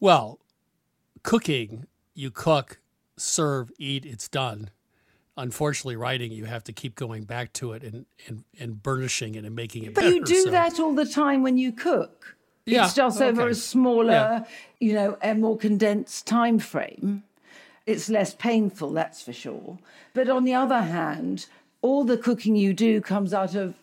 [0.00, 0.38] Well,
[1.22, 2.80] cooking, you cook,
[3.16, 4.70] serve, eat, it's done.
[5.36, 9.44] Unfortunately, writing, you have to keep going back to it and, and, and burnishing it
[9.44, 10.14] and making it but better.
[10.14, 12.36] you do so- that all the time when you cook.
[12.64, 14.44] Yeah, It's just over a smaller, Yeah.
[14.78, 17.24] you know, a more condensed time frame.
[17.86, 19.78] It's less painful, that's for sure.
[20.14, 21.46] But on the other hand,
[21.82, 23.74] all the cooking you do comes out of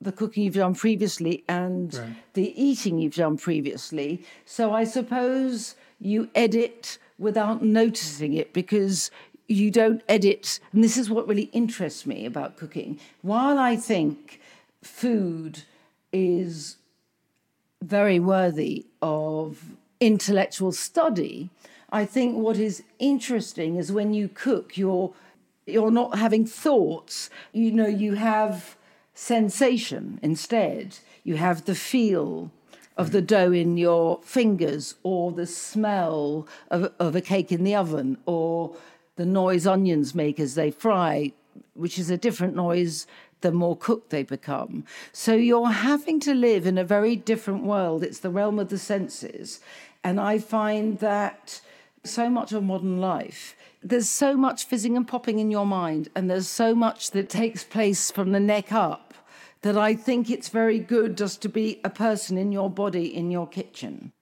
[0.00, 2.16] the cooking you've done previously and Right.
[2.34, 4.24] the eating you've done previously.
[4.44, 9.10] So I suppose you edit without noticing it because
[9.46, 10.58] you don't edit.
[10.72, 12.98] And this is what really interests me about cooking.
[13.20, 14.40] While I think
[14.82, 15.62] food
[16.12, 16.76] is
[17.80, 19.64] very worthy of
[20.00, 21.48] intellectual study.
[21.90, 25.12] I think what is interesting is when you cook, you're
[25.66, 27.30] you're not having thoughts.
[27.52, 28.76] You know, you have
[29.14, 30.98] sensation instead.
[31.24, 32.50] You have the feel
[32.96, 37.74] of the dough in your fingers, or the smell of, of a cake in the
[37.74, 38.76] oven, or
[39.16, 41.32] the noise onions make as they fry,
[41.74, 43.06] which is a different noise
[43.40, 44.84] the more cooked they become.
[45.12, 48.02] So you're having to live in a very different world.
[48.02, 49.60] It's the realm of the senses.
[50.04, 51.60] And I find that
[52.04, 56.30] so much of modern life, there's so much fizzing and popping in your mind, and
[56.30, 59.14] there's so much that takes place from the neck up
[59.62, 63.30] that I think it's very good just to be a person in your body, in
[63.30, 64.12] your kitchen.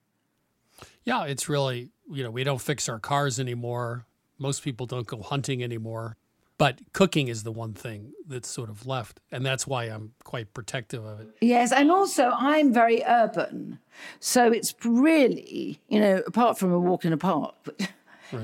[1.04, 4.06] Yeah, it's really, you know, we don't fix our cars anymore.
[4.38, 6.16] Most people don't go hunting anymore.
[6.60, 9.18] But cooking is the one thing that's sort of left.
[9.32, 11.28] And that's why I'm quite protective of it.
[11.40, 13.78] Yes, and also I'm very urban.
[14.18, 17.80] So it's really, you know, apart from a walk in a park, but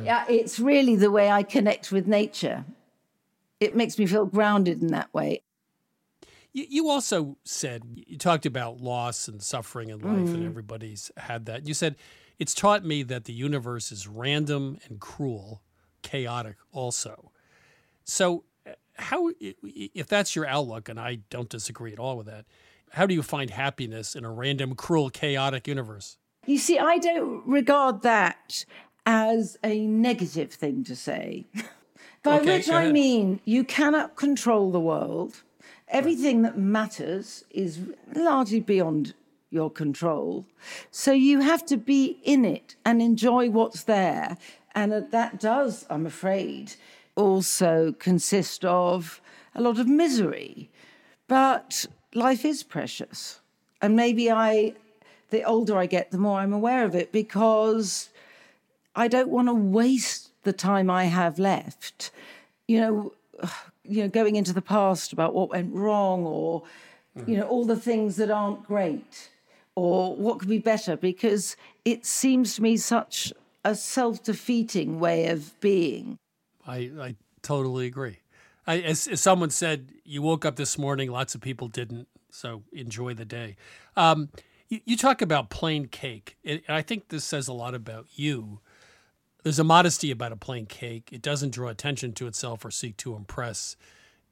[0.02, 2.64] yeah, it's really the way I connect with nature.
[3.61, 5.42] It makes me feel grounded in that way.
[6.55, 10.46] You, you also said, you talked about loss and suffering in life, and Mm.
[10.46, 11.68] everybody's had that.
[11.68, 11.96] You said,
[12.38, 15.61] it's taught me that the universe is random and cruel,
[16.00, 17.31] chaotic also.
[18.07, 22.47] So, uh, how, if that's your outlook, and I don't disagree at all with that,
[22.92, 26.16] how do you find happiness in a random, cruel, chaotic universe?
[26.47, 28.64] You see, I don't regard that
[29.05, 31.47] as a negative thing to say.
[32.23, 35.42] By Okay, which I mean, you cannot control the world.
[35.88, 37.81] Everything that matters is
[38.14, 39.14] largely beyond
[39.51, 40.45] your control.
[40.90, 44.37] So you have to be in it and enjoy what's there.
[44.75, 46.75] And that does, I'm afraid,
[47.16, 49.20] also consist of
[49.55, 50.70] a lot of misery.
[51.26, 53.40] But life is precious.
[53.83, 54.74] And maybe I,
[55.31, 58.11] the older I get, the more I'm aware of it because
[58.94, 62.11] I don't want to waste the time I have left.
[62.68, 63.12] You know,
[63.85, 66.64] you know, going into the past about what went wrong or,
[67.26, 69.31] you know, all the things that aren't great
[69.76, 73.33] or what could be better because it seems to me such
[73.64, 76.18] a self defeating way of being.
[76.66, 78.18] I, I totally agree.
[78.66, 82.64] I, as, as someone said, you woke up this morning, lots of people didn't, so
[82.72, 83.57] enjoy the day.
[83.96, 84.31] Um,
[84.68, 88.61] you, you talk about plain cake, and I think this says a lot about you.
[89.44, 91.11] There's a modesty about a plain cake.
[91.12, 93.76] It doesn't draw attention to itself or seek to impress.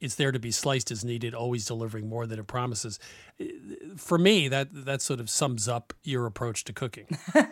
[0.00, 2.98] It's there to be sliced as needed, always delivering more than it promises.
[3.96, 7.16] For me, that that sort of sums up your approach to cooking.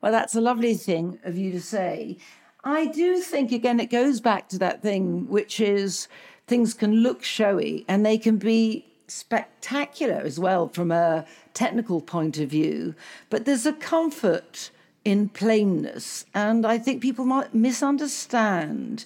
[0.00, 2.18] Well, that's a lovely thing of you to say.
[2.66, 6.08] I do think, again, it goes back to that thing, which is
[6.48, 11.24] things can look showy and they can be spectacular as well from a
[11.54, 12.96] technical point of view.
[13.30, 14.72] But there's a comfort
[15.04, 16.24] in plainness.
[16.34, 19.04] And I think people might misunderstand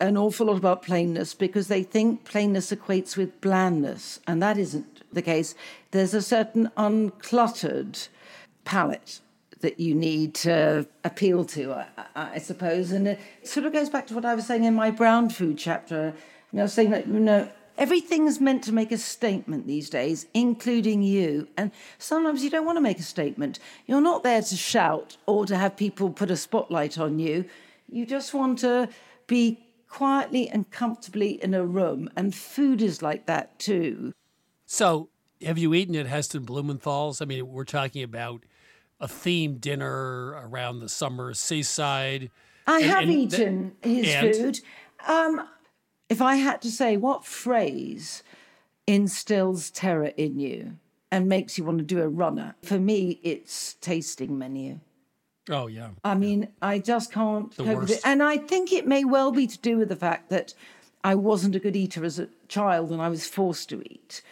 [0.00, 4.20] an awful lot about plainness because they think plainness equates with blandness.
[4.26, 5.54] And that isn't the case.
[5.90, 8.08] There's a certain uncluttered
[8.64, 9.20] palette
[9.66, 12.92] that you need to appeal to, I, I suppose.
[12.92, 15.58] And it sort of goes back to what I was saying in my brown food
[15.58, 16.14] chapter.
[16.52, 19.90] You know, I was saying that, you know, everything's meant to make a statement these
[19.90, 21.48] days, including you.
[21.56, 23.58] And sometimes you don't want to make a statement.
[23.86, 27.44] You're not there to shout or to have people put a spotlight on you.
[27.88, 28.88] You just want to
[29.26, 29.58] be
[29.88, 32.08] quietly and comfortably in a room.
[32.14, 34.12] And food is like that too.
[34.64, 35.08] So,
[35.42, 37.20] have you eaten at Heston Blumenthal's?
[37.20, 38.44] I mean, we're talking about
[39.00, 42.30] a themed dinner around the summer seaside.
[42.66, 44.34] I And- have and eaten his and?
[44.36, 44.60] food.
[45.06, 45.48] Um,
[46.08, 48.22] if I had to say, what phrase
[48.86, 50.76] instills terror in you
[51.10, 52.54] and makes you want to do a runner?
[52.62, 54.80] For me, it's tasting menu.
[55.48, 55.90] Oh yeah.
[56.04, 58.00] I mean, I just can't The cope with it.
[58.04, 60.54] And I think it may well be to do with the fact that
[61.04, 64.22] I wasn't a good eater as a child and I was forced to eat.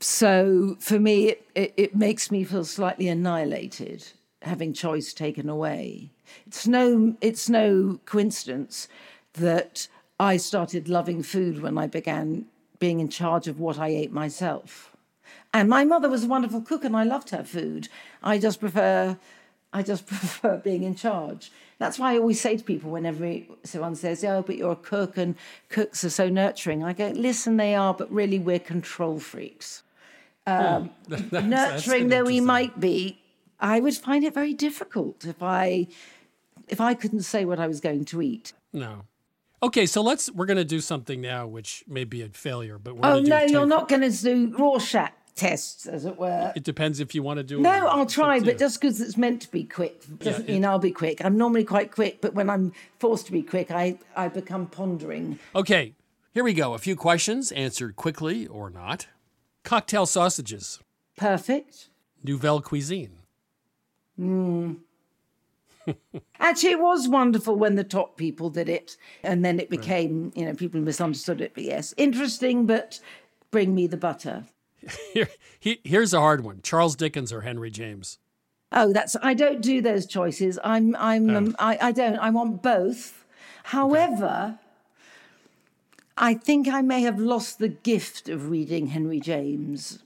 [0.00, 4.04] So for me, it, it, it makes me feel slightly annihilated
[4.44, 6.10] having choice taken away.
[6.46, 8.88] It's no, it's no coincidence
[9.34, 9.88] that
[10.18, 12.46] I started loving food when I began
[12.78, 14.96] being in charge of what I ate myself.
[15.52, 17.88] And my mother was a wonderful cook and I loved her food.
[18.22, 19.16] I just prefer
[19.74, 21.50] I just prefer being in charge.
[21.78, 25.18] That's why I always say to people whenever someone says, "Oh, but you're a cook
[25.18, 25.34] and
[25.68, 29.82] cooks are so nurturing," I go, "Listen, they are, but really we're control freaks.
[30.46, 33.18] Um, that's, nurturing though we might be,
[33.64, 35.88] I would find it very difficult if I
[36.68, 38.52] if I couldn't say what I was going to eat.
[38.74, 39.04] No.
[39.62, 42.96] Okay, so let's we're going to do something now, which may be a failure, but
[42.96, 46.52] we're oh no, you're not going to do Rorschach tests, as it were.
[46.54, 47.80] It depends if you want to do no, it.
[47.80, 50.78] No, I'll try, but just because it's meant to be quick doesn't yeah, mean I'll
[50.78, 51.24] be quick.
[51.24, 55.38] I'm normally quite quick, but when I'm forced to be quick, I, I become pondering.
[55.56, 55.94] Okay,
[56.34, 56.74] here we go.
[56.74, 59.08] A few questions answered quickly or not.
[59.64, 60.80] Cocktail sausages.
[61.16, 61.88] Perfect.
[62.22, 63.23] Nouvelle cuisine.
[64.16, 64.74] Hmm.
[66.40, 70.36] Actually, it was wonderful when the top people did it, and then it became, right.
[70.36, 71.52] you know, people misunderstood it.
[71.54, 73.00] But yes, interesting, but
[73.50, 74.44] bring me the butter.
[75.12, 78.18] Here, he, here's a hard one: Charles Dickens or Henry James.
[78.72, 80.58] Oh, that's I don't do those choices.
[80.64, 81.36] I'm I'm oh.
[81.36, 82.16] um, I, I don't.
[82.16, 83.24] I want both.
[83.64, 84.64] However, okay.
[86.16, 90.02] I think I may have lost the gift of reading Henry James.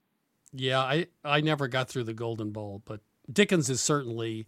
[0.53, 3.01] Yeah, I I never got through the Golden Bowl, but
[3.31, 4.47] Dickens is certainly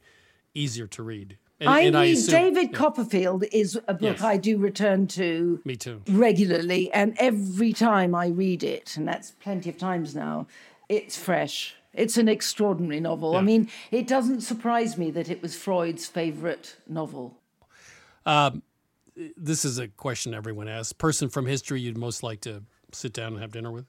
[0.54, 1.38] easier to read.
[1.60, 2.78] And, I and read I assume, David yeah.
[2.78, 4.22] Copperfield is a book yes.
[4.22, 9.32] I do return to me too regularly, and every time I read it, and that's
[9.32, 10.48] plenty of times now,
[10.90, 11.76] it's fresh.
[11.94, 13.34] It's an extraordinary novel.
[13.34, 13.40] Yeah.
[13.40, 17.38] I mean, it doesn't surprise me that it was Freud's favorite novel.
[18.26, 18.64] Um,
[19.38, 20.94] this is a question everyone asks.
[20.94, 23.86] Person from history you'd most like to sit down and have dinner with?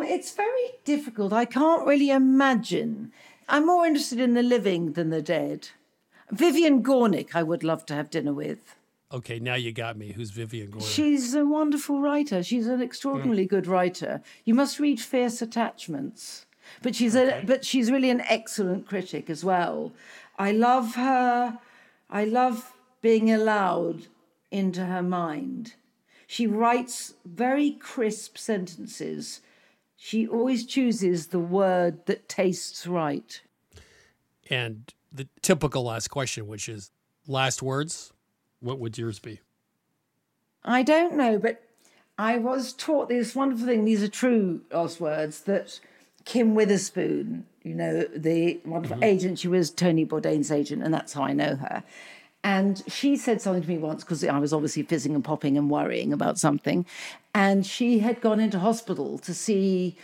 [0.00, 1.32] It's very difficult.
[1.32, 3.12] I can't really imagine
[3.48, 5.68] I'm more interested in the living than the dead.
[6.30, 8.76] Vivian Gornick, I would love to have dinner with.
[9.12, 10.12] Okay, now you got me.
[10.12, 10.88] Who's Vivian Gornick?
[10.90, 12.42] She's a wonderful writer.
[12.42, 13.50] She's an extraordinarily mm.
[13.50, 14.22] good writer.
[14.46, 16.46] You must read Fierce Attachments.
[16.80, 17.42] But she's okay.
[17.42, 19.92] a but she's really an excellent critic as well.
[20.38, 21.58] I love her.
[22.08, 22.72] I love
[23.02, 24.06] being allowed
[24.50, 25.74] into her mind.
[26.26, 29.40] She writes very crisp sentences
[30.04, 33.40] she always chooses the word that tastes right.
[34.50, 36.90] And the typical last question, which is
[37.28, 38.12] last words,
[38.58, 39.38] what would yours be?
[40.64, 41.62] I don't know, but
[42.18, 43.84] I was taught this wonderful thing.
[43.84, 45.78] These are true last words that
[46.24, 49.04] Kim Witherspoon, you know, the wonderful mm-hmm.
[49.04, 51.84] agent, she was Tony Bourdain's agent, and that's how I know her.
[52.44, 55.70] And she said something to me once because I was obviously fizzing and popping and
[55.70, 56.84] worrying about something.
[57.34, 59.96] And she had gone into hospital to see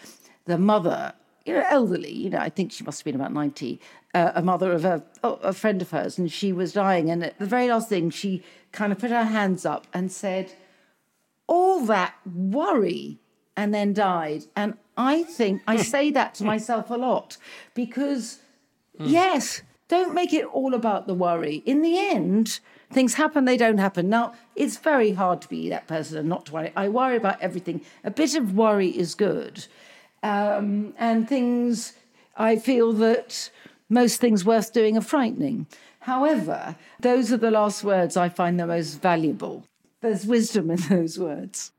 [0.44, 1.14] the mother,
[1.44, 3.80] you know, elderly, you know, I think she must have been about 90,
[4.14, 7.10] uh, a mother of a, a friend of hers, and she was dying.
[7.10, 10.52] And at the very last thing, she kind of put her hands up and said,
[11.48, 13.18] All that worry,
[13.56, 14.44] and then died.
[14.54, 17.36] And I think I say that to myself a lot
[17.74, 18.38] because,
[18.98, 19.10] mm.
[19.10, 21.62] yes, don't make it all about the worry.
[21.64, 22.60] In the end,
[22.92, 24.08] things happen, they don't happen.
[24.08, 26.72] Now, it's very hard to be that person and not to worry.
[26.76, 27.80] I worry about everything.
[28.04, 29.66] A bit of worry is good.
[30.22, 31.94] Um, and things,
[32.36, 33.50] I feel that
[33.88, 35.66] most things worth doing are frightening.
[36.00, 39.64] However, those are the last words I find the most valuable.
[40.00, 41.72] There's wisdom in those words.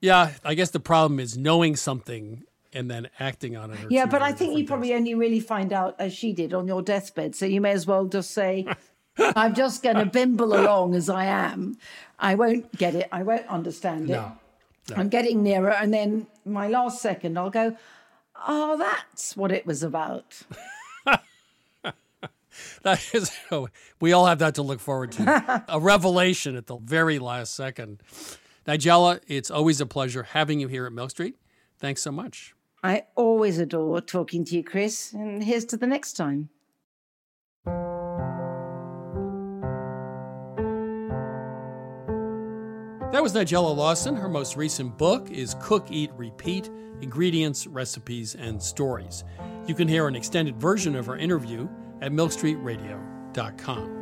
[0.00, 3.78] Yeah, I guess the problem is knowing something and then acting on it.
[3.90, 6.82] Yeah, but I think you probably only really find out as she did on your
[6.82, 7.34] deathbed.
[7.34, 8.66] So you may as well just say,
[9.18, 11.78] I'm just going to bimble along as I am.
[12.18, 13.08] I won't get it.
[13.12, 14.14] I won't understand it.
[14.14, 14.32] No,
[14.90, 14.96] no.
[14.96, 15.70] I'm getting nearer.
[15.70, 17.76] And then my last second, I'll go,
[18.46, 20.42] oh, that's what it was about.
[22.82, 23.30] that is,
[24.00, 25.64] we all have that to look forward to.
[25.68, 28.02] a revelation at the very last second.
[28.66, 31.36] Nigella, it's always a pleasure having you here at Milk Street.
[31.78, 32.55] Thanks so much.
[32.86, 36.50] I always adore talking to you, Chris, and here's to the next time.
[43.10, 44.14] That was Nigella Lawson.
[44.14, 46.70] Her most recent book is Cook, Eat, Repeat
[47.00, 49.24] Ingredients, Recipes, and Stories.
[49.66, 51.68] You can hear an extended version of her interview
[52.02, 53.96] at milkstreetradio.com.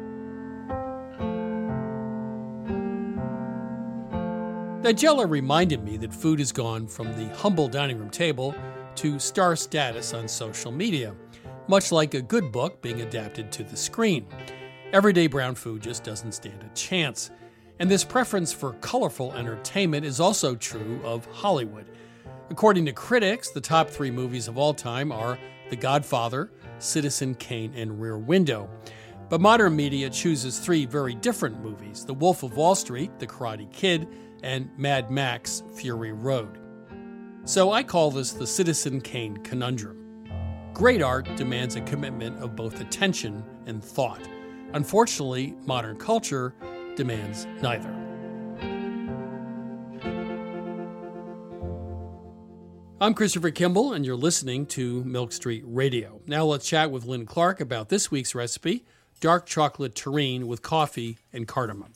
[4.83, 8.55] Nigella reminded me that food has gone from the humble dining room table
[8.97, 11.15] to star status on social media,
[11.69, 14.27] much like a good book being adapted to the screen.
[14.93, 17.31] Everyday brown food just doesn't stand a chance.
[17.81, 21.87] And this preference for colorful entertainment is also true of Hollywood.
[22.51, 25.39] According to critics, the top three movies of all time are
[25.71, 28.69] The Godfather, Citizen Kane, and Rear Window.
[29.29, 33.73] But modern media chooses three very different movies The Wolf of Wall Street, The Karate
[33.73, 34.07] Kid,
[34.43, 36.64] and Mad Max Fury Road.
[37.47, 40.01] So I call this the Citizen Kane conundrum.
[40.73, 44.27] Great art demands a commitment of both attention and thought.
[44.73, 46.55] Unfortunately, modern culture
[46.97, 47.95] demands neither.
[52.99, 56.23] I'm Christopher Kimball, and you're listening to Milk Street Radio.
[56.27, 58.85] Now let's chat with Lynn Clark about this week's recipe
[59.21, 61.93] dark chocolate terrine with coffee and cardamom.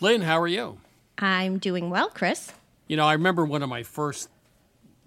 [0.00, 0.78] Lynn, how are you?
[1.18, 2.52] I'm doing well, Chris.
[2.86, 4.28] You know, I remember one of my first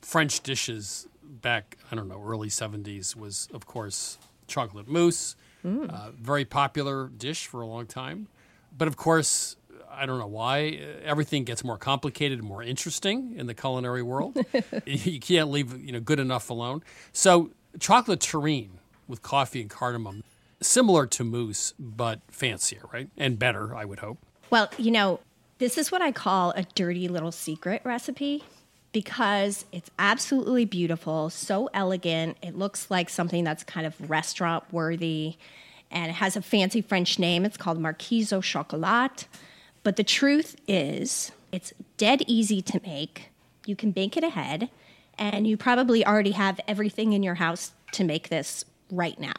[0.01, 4.17] French dishes back, I don't know, early 70s was, of course,
[4.47, 5.35] chocolate mousse.
[5.65, 5.91] Mm.
[5.91, 8.27] Uh, very popular dish for a long time.
[8.75, 9.57] But of course,
[9.89, 14.37] I don't know why everything gets more complicated and more interesting in the culinary world.
[14.85, 16.83] you can't leave you know good enough alone.
[17.11, 20.23] So chocolate terrine with coffee and cardamom,
[20.61, 23.09] similar to mousse but fancier, right?
[23.17, 24.19] And better, I would hope.
[24.49, 25.19] Well, you know,
[25.57, 28.43] this is what I call a dirty little secret recipe
[28.97, 32.35] because it's absolutely beautiful, so elegant.
[32.41, 35.35] It looks like something that's kind of restaurant worthy
[35.91, 37.45] and it has a fancy French name.
[37.45, 39.27] It's called Marquise au Chocolat.
[39.83, 43.29] But the truth is, it's dead easy to make.
[43.67, 44.67] You can bake it ahead,
[45.15, 49.35] and you probably already have everything in your house to make this right now.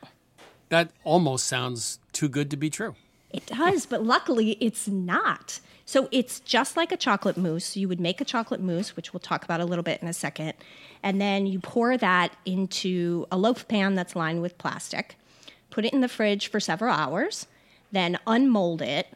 [0.69, 2.95] That almost sounds too good to be true.
[3.31, 5.61] It does, but luckily it's not.
[5.85, 7.77] So it's just like a chocolate mousse.
[7.77, 10.13] You would make a chocolate mousse, which we'll talk about a little bit in a
[10.13, 10.55] second,
[11.03, 15.17] and then you pour that into a loaf pan that's lined with plastic
[15.71, 17.47] put it in the fridge for several hours,
[17.93, 19.09] then unmold it,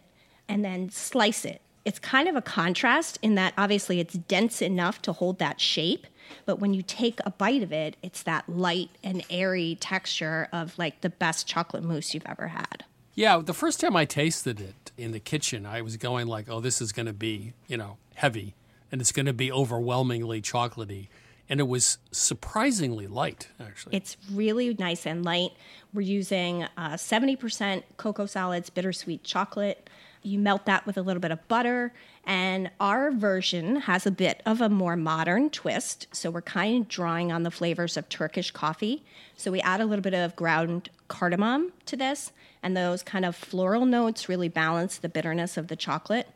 [0.48, 1.60] and then slice it.
[1.84, 6.06] It's kind of a contrast in that obviously it's dense enough to hold that shape,
[6.46, 10.78] but when you take a bite of it, it's that light and airy texture of
[10.78, 12.84] like the best chocolate mousse you've ever had.
[13.14, 16.60] Yeah, the first time I tasted it in the kitchen, I was going like, "Oh,
[16.60, 18.54] this is going to be, you know, heavy
[18.90, 21.08] and it's going to be overwhelmingly chocolatey."
[21.52, 23.94] and it was surprisingly light actually.
[23.94, 25.50] It's really nice and light.
[25.92, 29.90] We're using uh, 70% cocoa solids bittersweet chocolate.
[30.22, 31.92] You melt that with a little bit of butter
[32.24, 36.88] and our version has a bit of a more modern twist so we're kind of
[36.88, 39.04] drawing on the flavors of turkish coffee.
[39.36, 42.32] So we add a little bit of ground cardamom to this
[42.62, 46.28] and those kind of floral notes really balance the bitterness of the chocolate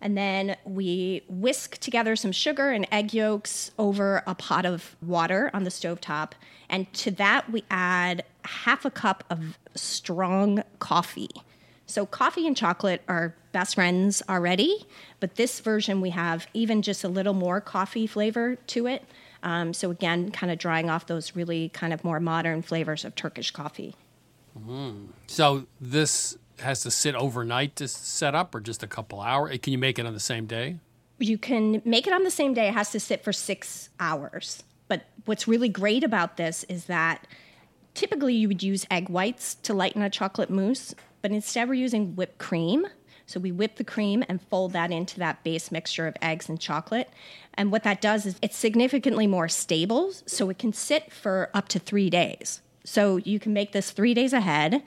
[0.00, 5.50] and then we whisk together some sugar and egg yolks over a pot of water
[5.52, 6.34] on the stove top.
[6.68, 11.30] And to that, we add half a cup of strong coffee.
[11.86, 14.86] So, coffee and chocolate are best friends already,
[15.20, 19.02] but this version we have even just a little more coffee flavor to it.
[19.42, 23.14] Um, so, again, kind of drawing off those really kind of more modern flavors of
[23.14, 23.96] Turkish coffee.
[24.66, 25.08] Mm.
[25.26, 29.58] So, this has to sit overnight to set up or just a couple hours?
[29.58, 30.78] Can you make it on the same day?
[31.18, 32.68] You can make it on the same day.
[32.68, 34.62] It has to sit for six hours.
[34.88, 37.26] But what's really great about this is that
[37.94, 42.14] typically you would use egg whites to lighten a chocolate mousse, but instead we're using
[42.14, 42.86] whipped cream.
[43.26, 46.58] So we whip the cream and fold that into that base mixture of eggs and
[46.58, 47.10] chocolate.
[47.54, 51.68] And what that does is it's significantly more stable, so it can sit for up
[51.68, 52.62] to three days.
[52.88, 54.82] So you can make this three days ahead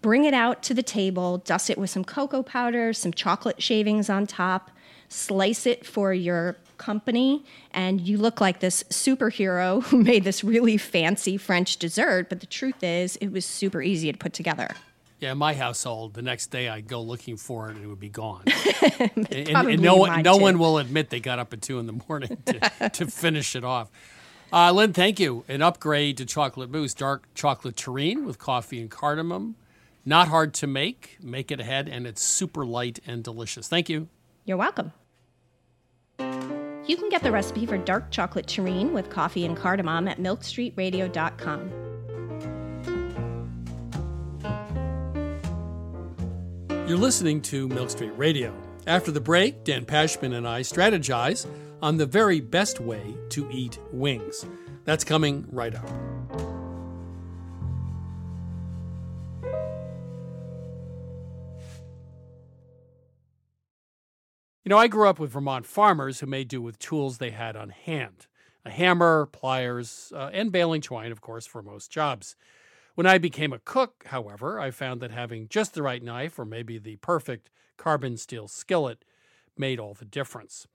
[0.00, 4.10] bring it out to the table, dust it with some cocoa powder, some chocolate shavings
[4.10, 4.70] on top,
[5.08, 10.76] slice it for your company, and you look like this superhero who made this really
[10.76, 12.28] fancy French dessert.
[12.28, 14.70] But the truth is, it was super easy to put together.
[15.18, 18.00] Yeah, in my household, the next day I'd go looking for it and it would
[18.00, 18.44] be gone.
[18.98, 21.98] and, and, no, one, no one will admit they got up at two in the
[22.06, 23.90] morning to, to finish it off.
[24.52, 25.44] Uh, Lynn, thank you.
[25.48, 29.56] An upgrade to chocolate mousse, dark chocolate terrine with coffee and cardamom
[30.06, 31.18] not hard to make.
[31.20, 33.66] Make it ahead, and it's super light and delicious.
[33.68, 34.08] Thank you.
[34.44, 34.92] You're welcome.
[36.20, 41.70] You can get the recipe for dark chocolate terrine with coffee and cardamom at milkstreetradio.com.
[46.88, 48.54] You're listening to Milk Street Radio.
[48.86, 51.48] After the break, Dan Pashman and I strategize
[51.86, 54.44] on the very best way to eat wings.
[54.84, 55.88] That's coming right up.
[64.64, 67.54] You know, I grew up with Vermont farmers who made do with tools they had
[67.54, 68.26] on hand
[68.64, 72.34] a hammer, pliers, uh, and baling twine, of course, for most jobs.
[72.96, 76.44] When I became a cook, however, I found that having just the right knife or
[76.44, 79.04] maybe the perfect carbon steel skillet
[79.56, 80.66] made all the difference.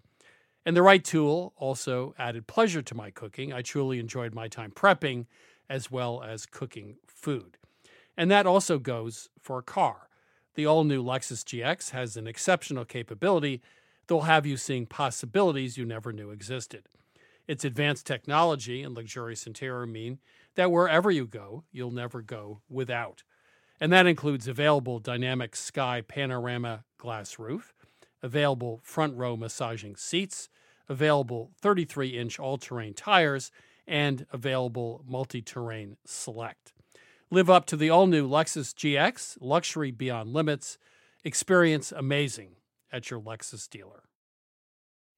[0.65, 3.51] And the right tool also added pleasure to my cooking.
[3.51, 5.25] I truly enjoyed my time prepping
[5.69, 7.57] as well as cooking food.
[8.17, 10.09] And that also goes for a car.
[10.55, 13.61] The all new Lexus GX has an exceptional capability
[14.05, 16.87] that will have you seeing possibilities you never knew existed.
[17.47, 20.19] Its advanced technology and luxurious interior mean
[20.55, 23.23] that wherever you go, you'll never go without.
[23.79, 27.73] And that includes available dynamic sky panorama glass roof,
[28.23, 30.49] available front row massaging seats,
[30.87, 33.51] available 33 inch all terrain tires,
[33.87, 36.73] and available multi terrain select.
[37.29, 40.77] Live up to the all new Lexus GX, luxury beyond limits.
[41.23, 42.55] Experience amazing
[42.91, 44.03] at your Lexus dealer.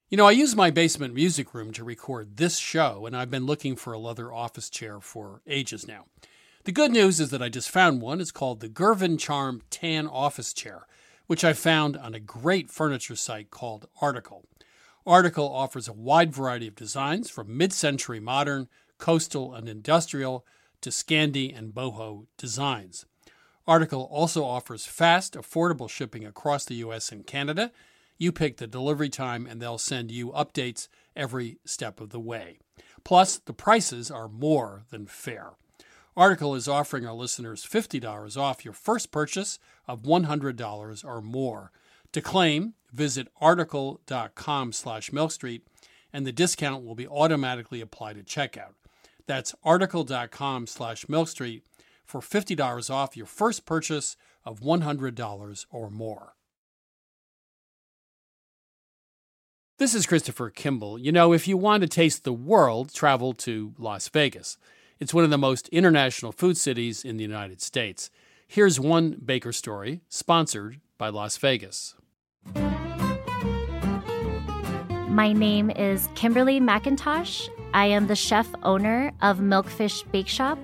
[0.10, 3.47] You know, I use my basement music room to record this show, and I've been
[3.47, 6.06] looking for a leather office chair for ages now.
[6.66, 8.22] The good news is that I just found one.
[8.22, 10.86] It's called the Gervin Charme Tan Office Chair,
[11.28, 14.45] which I found on a great furniture site called Article.
[15.05, 20.45] Article offers a wide variety of designs from mid century modern, coastal, and industrial
[20.82, 23.05] to Scandi and boho designs.
[23.65, 27.71] Article also offers fast, affordable shipping across the US and Canada.
[28.17, 32.59] You pick the delivery time and they'll send you updates every step of the way.
[33.03, 35.53] Plus, the prices are more than fair.
[36.16, 39.57] Article is offering our listeners $50 off your first purchase
[39.88, 41.72] of $100 or more.
[42.11, 45.61] To claim, visit article.com slash milkstreet
[46.14, 48.76] and the discount will be automatically applied at checkout.
[49.26, 51.64] That's article.com slash milkstreet
[52.05, 56.36] for $50 off your first purchase of $100 or more.
[59.80, 60.99] This is Christopher Kimball.
[60.99, 64.57] You know, if you want to taste the world, travel to Las Vegas.
[65.04, 68.10] It's one of the most international food cities in the United States.
[68.47, 71.95] Here's one baker story sponsored by Las Vegas.
[75.10, 77.49] My name is Kimberly McIntosh.
[77.74, 80.58] I am the chef owner of Milkfish Bake Shop,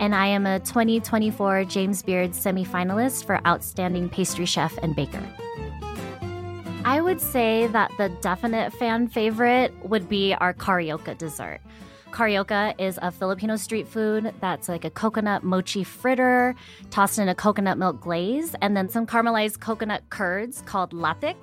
[0.00, 5.22] and I am a 2024 James Beard semifinalist for Outstanding Pastry Chef and Baker.
[6.84, 11.60] I would say that the definite fan favorite would be our carioca dessert.
[12.10, 16.54] Carioca is a Filipino street food that's like a coconut mochi fritter
[16.90, 21.36] tossed in a coconut milk glaze and then some caramelized coconut curds called latik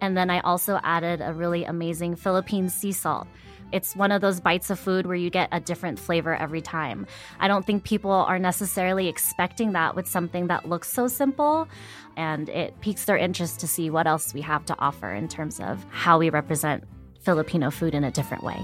[0.00, 3.26] and then I also added a really amazing Philippine sea salt.
[3.70, 7.06] It's one of those bites of food where you get a different flavor every time.
[7.38, 11.68] I don't think people are necessarily expecting that with something that looks so simple,
[12.16, 15.60] and it piques their interest to see what else we have to offer in terms
[15.60, 16.84] of how we represent
[17.20, 18.58] Filipino food in a different way.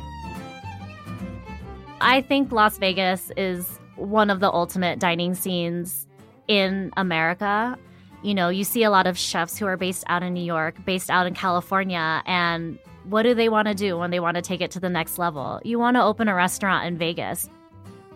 [2.04, 6.06] I think Las Vegas is one of the ultimate dining scenes
[6.46, 7.78] in America
[8.24, 10.82] you know, you see a lot of chefs who are based out in New York,
[10.86, 14.42] based out in California, and what do they want to do when they want to
[14.42, 15.60] take it to the next level?
[15.62, 17.50] You want to open a restaurant in Vegas.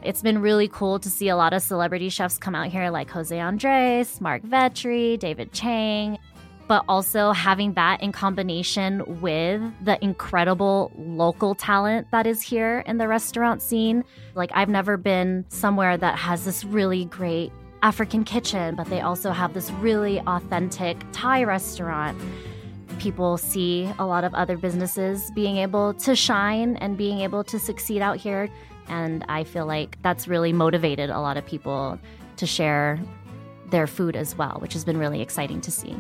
[0.03, 3.11] It's been really cool to see a lot of celebrity chefs come out here like
[3.11, 6.19] Jose Andres, Marc Vetri, David Chang,
[6.69, 12.99] but also having that in combination with the incredible local talent that is here in
[12.99, 14.05] the restaurant scene.
[14.35, 17.51] Like, I've never been somewhere that has this really great
[17.83, 22.21] African kitchen, but they also have this really authentic Thai restaurant.
[22.99, 27.59] People see a lot of other businesses being able to shine and being able to
[27.59, 28.51] succeed out here.
[28.89, 31.99] And I feel like that's really motivated a lot of people
[32.37, 33.01] to share
[33.71, 35.95] their food as well, which has been really exciting to see.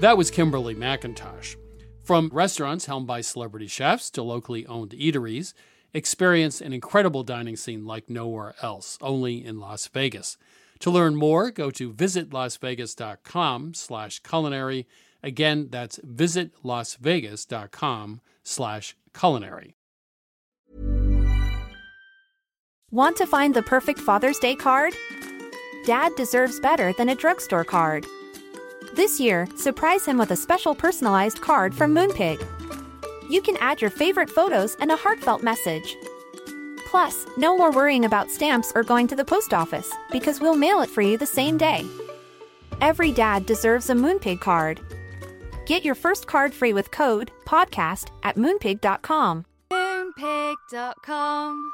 [0.00, 1.56] That was Kimberly McIntosh.
[2.02, 5.54] From restaurants helmed by celebrity chefs to locally owned eateries,
[5.94, 10.36] Experience an incredible dining scene like nowhere else, only in Las Vegas.
[10.80, 14.88] To learn more, go to visitlasvegas.com slash culinary.
[15.22, 19.76] Again, that's visitlasvegas.com slash culinary.
[22.90, 24.94] Want to find the perfect Father's Day card?
[25.84, 28.06] Dad deserves better than a drugstore card.
[28.94, 32.40] This year, surprise him with a special personalized card from Moonpig
[33.28, 35.96] you can add your favorite photos and a heartfelt message.
[36.86, 40.82] Plus, no more worrying about stamps or going to the post office because we'll mail
[40.82, 41.84] it for you the same day.
[42.80, 44.80] Every dad deserves a Moonpig card.
[45.66, 49.44] Get your first card free with code PODCAST at moonpig.com.
[49.72, 51.73] Moonpig.com.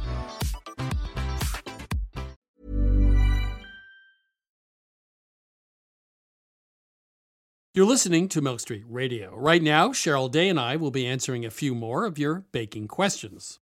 [7.73, 9.33] You're listening to Milk Street Radio.
[9.33, 12.89] Right now, Cheryl Day and I will be answering a few more of your baking
[12.89, 13.61] questions.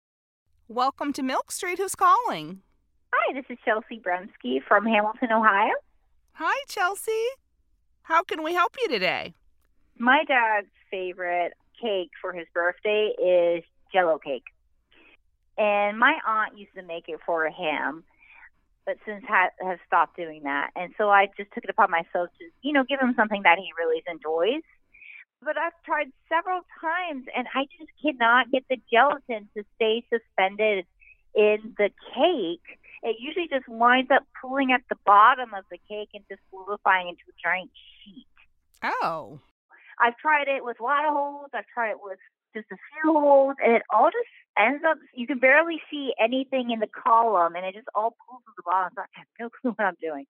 [0.68, 1.78] Welcome to Milk Street.
[1.78, 2.60] Who's calling?
[3.14, 5.72] Hi, this is Chelsea Bremsky from Hamilton, Ohio.
[6.32, 7.24] Hi, Chelsea.
[8.02, 9.32] How can we help you today?
[9.96, 14.44] My dad's favorite cake for his birthday is jello cake.
[15.56, 18.04] And my aunt used to make it for him
[18.86, 20.70] but since ha- has stopped doing that.
[20.76, 23.58] And so I just took it upon myself to, you know, give him something that
[23.58, 24.62] he really enjoys.
[25.42, 30.86] But I've tried several times and I just cannot get the gelatin to stay suspended
[31.34, 32.78] in the cake.
[33.02, 37.08] It usually just winds up pulling at the bottom of the cake and just solidifying
[37.08, 37.70] into a giant
[38.04, 38.26] sheet.
[38.82, 39.40] Oh.
[40.00, 41.50] I've tried it with of holes.
[41.52, 42.18] I've tried it with
[42.54, 44.28] just a few holes, and it all just
[44.58, 44.96] ends up.
[45.14, 48.62] You can barely see anything in the column, and it just all pulls to the
[48.64, 48.92] bottom.
[48.94, 50.26] So I have no clue what I'm doing.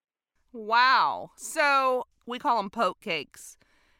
[0.52, 1.30] Wow.
[1.36, 3.56] So we call them poke cakes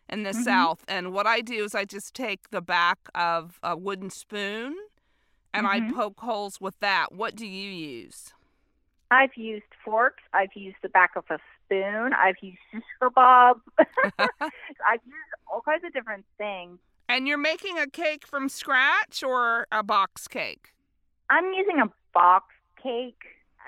[0.09, 0.43] in the Mhm.
[0.45, 4.77] South, and what I do is I just take the back of a wooden spoon
[5.53, 5.95] and I Mhm.
[5.95, 7.13] poke holes with that.
[7.13, 8.33] What do you use?
[9.11, 10.23] I've used forks.
[10.33, 12.13] I've used the back of a spoon.
[12.13, 13.61] I've used shish kebabs.
[13.79, 16.79] I've used all kinds of different things.
[17.09, 20.73] And you're making a cake from scratch or a box cake?
[21.31, 22.47] I'm using a box
[22.83, 23.23] cake.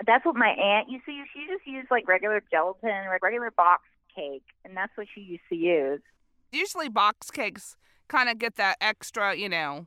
[0.06, 1.28] That's what my aunt used to use.
[1.32, 3.82] She just used like regular gelatin, like regular box
[4.14, 6.00] cake, and that's what she used to use.
[6.52, 7.76] Usually box cakes
[8.08, 9.86] kind of get that extra, you know,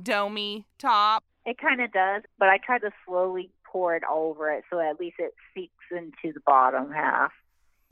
[0.00, 1.24] domey top.
[1.46, 5.00] It kind of does, but I try to slowly pour it over it so at
[5.00, 7.32] least it seeps into the bottom half.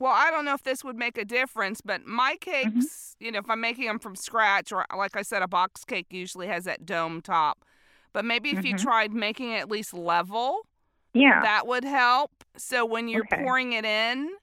[0.03, 3.39] Well, I don't know if this would make a difference, but my cakes, you know,
[3.39, 6.65] if I'm making them from scratch, or like I said, a box cake usually has
[6.65, 7.65] that dome top.
[8.13, 8.83] But maybe if you Mhm.
[8.83, 10.67] tried making it at least level,
[11.15, 11.41] Yeah.
[11.43, 12.33] that would help.
[12.57, 13.45] So when you're Okay.
[13.45, 14.39] pouring it in,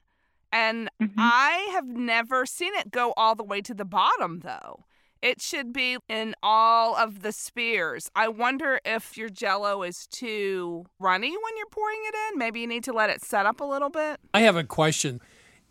[0.50, 0.88] and
[1.18, 4.86] I have never seen it go all the way to the bottom though.
[5.20, 8.10] It should be in all of the spheres.
[8.16, 12.38] I wonder if your jello is too runny when you're pouring it in.
[12.38, 14.20] Maybe you need to let it set up a little bit.
[14.32, 15.20] I have a question.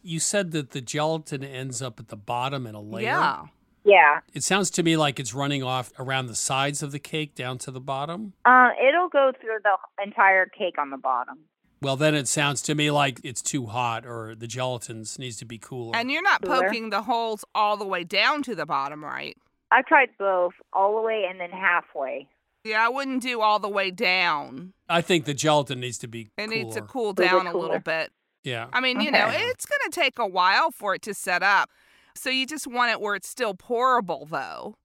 [0.01, 3.03] You said that the gelatin ends up at the bottom in a layer.
[3.05, 3.45] Yeah.
[3.85, 4.19] Yeah.
[4.33, 7.57] It sounds to me like it's running off around the sides of the cake down
[7.59, 8.33] to the bottom.
[8.45, 11.39] Uh, it'll go through the entire cake on the bottom.
[11.81, 15.45] Well, then it sounds to me like it's too hot or the gelatin needs to
[15.45, 15.95] be cooler.
[15.95, 16.63] And you're not Cooler.
[16.67, 19.37] poking the holes all the way down to the bottom, right?
[19.71, 22.27] I tried both, all the way and then halfway.
[22.65, 24.73] Yeah, I wouldn't do all the way down.
[24.89, 27.79] I think the gelatin needs to be It needs to cool down a little cooler.
[27.79, 28.11] bit.
[28.43, 28.67] Yeah.
[28.71, 31.69] I mean, you know, it's going to take a while for it to set up.
[32.15, 34.75] So you just want it where it's still pourable, though,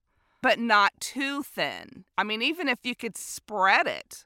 [0.41, 2.05] but not too thin.
[2.17, 4.25] I mean, even if you could spread it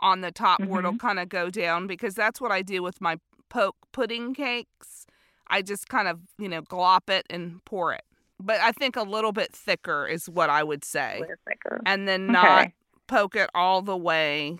[0.00, 3.00] on the top where it'll kind of go down, because that's what I do with
[3.00, 3.16] my
[3.48, 5.06] poke pudding cakes.
[5.48, 8.02] I just kind of, you know, glop it and pour it.
[8.40, 11.18] But I think a little bit thicker is what I would say.
[11.20, 11.80] Little thicker.
[11.86, 12.32] And then Okay.
[12.32, 12.68] not
[13.06, 14.58] poke it all the way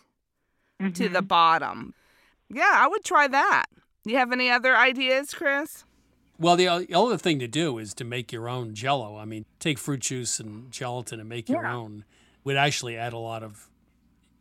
[0.94, 1.28] to the Mhm.
[1.28, 1.94] bottom.
[2.48, 3.66] Yeah, I would try that.
[4.04, 5.84] You have any other ideas, Chris?
[6.38, 9.16] Well, the other thing to do is to make your own jello.
[9.16, 12.04] I mean, take fruit juice and gelatin and make your own.
[12.42, 13.70] Would actually add a lot of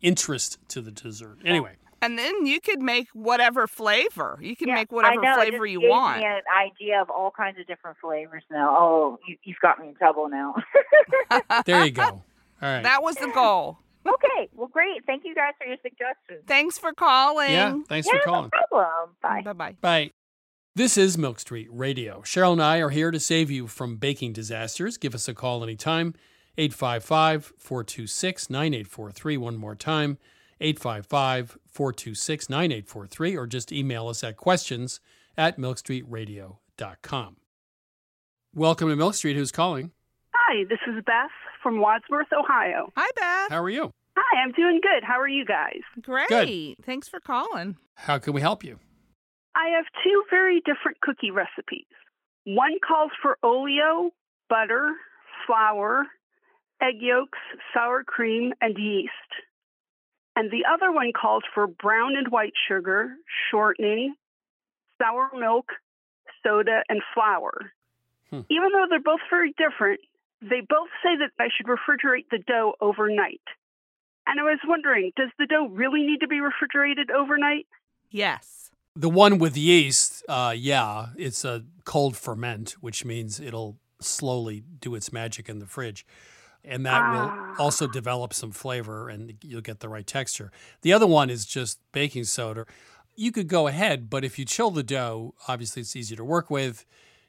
[0.02, 1.38] interest to the dessert.
[1.46, 4.38] Anyway, And then you could make whatever flavor.
[4.42, 6.20] You can Yeah, make I whatever know, it flavor just you gave want.
[6.20, 8.76] Me an idea of all kinds of different flavors now.
[8.78, 10.56] Oh, you, you've got me in trouble now.
[11.66, 12.04] there you go.
[12.04, 12.24] All
[12.62, 12.84] right.
[12.84, 13.78] That was the goal.
[14.06, 15.06] Okay, well, great.
[15.06, 16.44] Thank you guys for your suggestions.
[16.48, 17.52] Thanks for calling.
[17.52, 18.50] Yeah, thanks yeah, for calling.
[18.54, 19.16] No problem.
[19.22, 19.42] Bye.
[19.44, 19.76] Bye bye.
[19.82, 20.12] Bye.
[20.76, 22.22] This is Milk Street Radio.
[22.22, 24.98] Cheryl and I are here to save you from baking disasters.
[24.98, 26.16] Give us a call anytime.
[26.58, 29.38] 855 426 9843.
[29.38, 30.18] One more time.
[30.60, 33.38] 855 426 9843.
[33.38, 35.00] Or just email us at questions
[35.38, 37.38] at milkstreetradio.com.
[38.56, 39.36] Welcome to Milk Street.
[39.36, 39.92] Who's calling?
[40.34, 41.30] Hi, this is Beth
[41.64, 42.92] from Wadsworth, Ohio.
[42.96, 43.50] Hi, Beth.
[43.50, 43.92] How are you?
[44.16, 45.04] Hi, I'm doing good.
[45.04, 45.82] How are you guys?
[46.02, 46.28] Great.
[46.28, 46.76] Good.
[46.86, 47.78] Thanks for calling.
[47.96, 48.78] How can we help you?
[49.56, 51.86] I have two very different cookie recipes.
[52.46, 54.12] One calls for oleo,
[54.50, 54.92] butter,
[55.48, 56.06] flour,
[56.82, 57.40] egg yolks,
[57.74, 59.12] sour cream, and yeast.
[60.36, 63.16] And the other one calls for brown and white sugar,
[63.50, 64.16] shortening,
[65.02, 65.68] sour milk,
[66.44, 67.72] soda, and flour.
[68.30, 68.42] Hmm.
[68.50, 70.00] Even though they're both very different,
[70.50, 73.42] they both say that I should refrigerate the dough overnight.
[74.28, 77.68] And I was wondering, does the dough really need to be refrigerated overnight?
[78.10, 78.72] Yes.
[78.96, 84.96] The one with yeast, uh, yeah, it's a cold ferment, which means it'll slowly do
[84.96, 86.06] its magic in the fridge.
[86.64, 87.12] And that Ah.
[87.56, 90.52] will also develop some flavor and you'll get the right texture.
[90.82, 92.66] The other one is just baking soda.
[93.16, 96.50] You could go ahead, but if you chill the dough, obviously it's easier to work
[96.50, 96.86] with.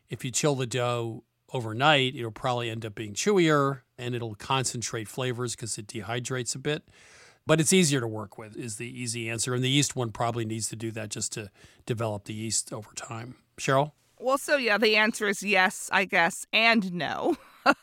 [0.09, 5.09] If you chill the dough overnight, it'll probably end up being chewier and it'll concentrate
[5.09, 6.83] flavors because it dehydrates a bit.
[7.47, 9.55] But it's easier to work with, is the easy answer.
[9.55, 11.51] And the yeast one probably needs to do that just to
[11.87, 13.37] develop the yeast over time.
[13.59, 13.93] Cheryl?
[14.19, 17.37] Well, so yeah, the answer is yes, I guess, and no.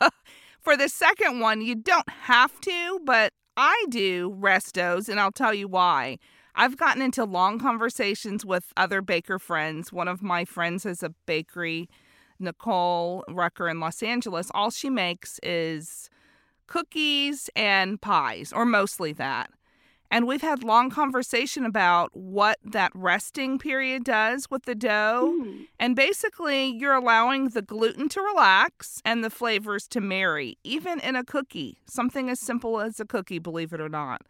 [0.60, 5.54] For the second one, you don't have to, but I do restos, and I'll tell
[5.54, 6.18] you why.
[6.56, 9.94] I've gotten into long conversations with other baker friends.
[9.94, 11.90] One of my friends has a bakery,
[12.42, 14.52] Nicole Rucker in Los Angeles.
[14.54, 16.10] All she makes is
[16.68, 19.52] cookies and pies, or mostly that.
[20.14, 25.34] And we've had long conversation about what that resting period does with the dough.
[25.80, 31.16] And basically, you're allowing the gluten to relax and the flavors to marry, even in
[31.16, 34.24] a cookie, something as simple as a cookie, believe it or not.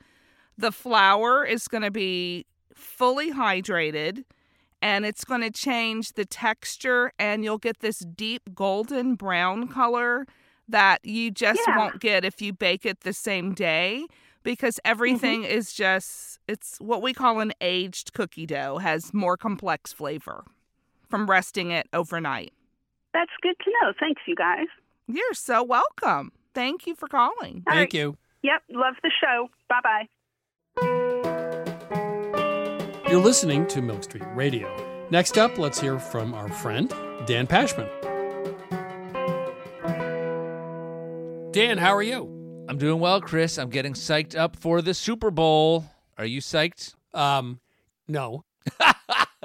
[0.56, 2.46] The flour is going to be
[2.76, 4.24] fully hydrated
[4.82, 10.26] and it's going to change the texture, and you'll get this deep golden brown color
[10.68, 11.78] that you just Yeah.
[11.78, 14.08] won't get if you bake it the same day
[14.44, 14.92] because mm-hmm.
[14.92, 20.44] everything is just it's what we call an aged cookie dough has more complex flavor
[21.10, 22.54] from resting it overnight.
[23.14, 23.94] That's good to know.
[24.00, 24.68] Thanks, you guys.
[25.08, 26.32] You're so welcome.
[26.54, 27.64] Thank you for calling.
[27.68, 27.94] All Thank right.
[27.94, 28.18] you.
[28.44, 29.50] Yep, love the show.
[29.70, 30.08] Bye bye.
[33.12, 34.74] You're listening to Milk Street Radio.
[35.10, 36.88] Next up, let's hear from our friend,
[37.26, 37.90] Dan Pashman.
[41.52, 42.66] Dan, how are you?
[42.70, 43.58] I'm doing well, Chris.
[43.58, 45.84] I'm getting psyched up for the Super Bowl.
[46.18, 46.96] Are you psyched?
[47.14, 47.60] Um,
[48.08, 48.46] no.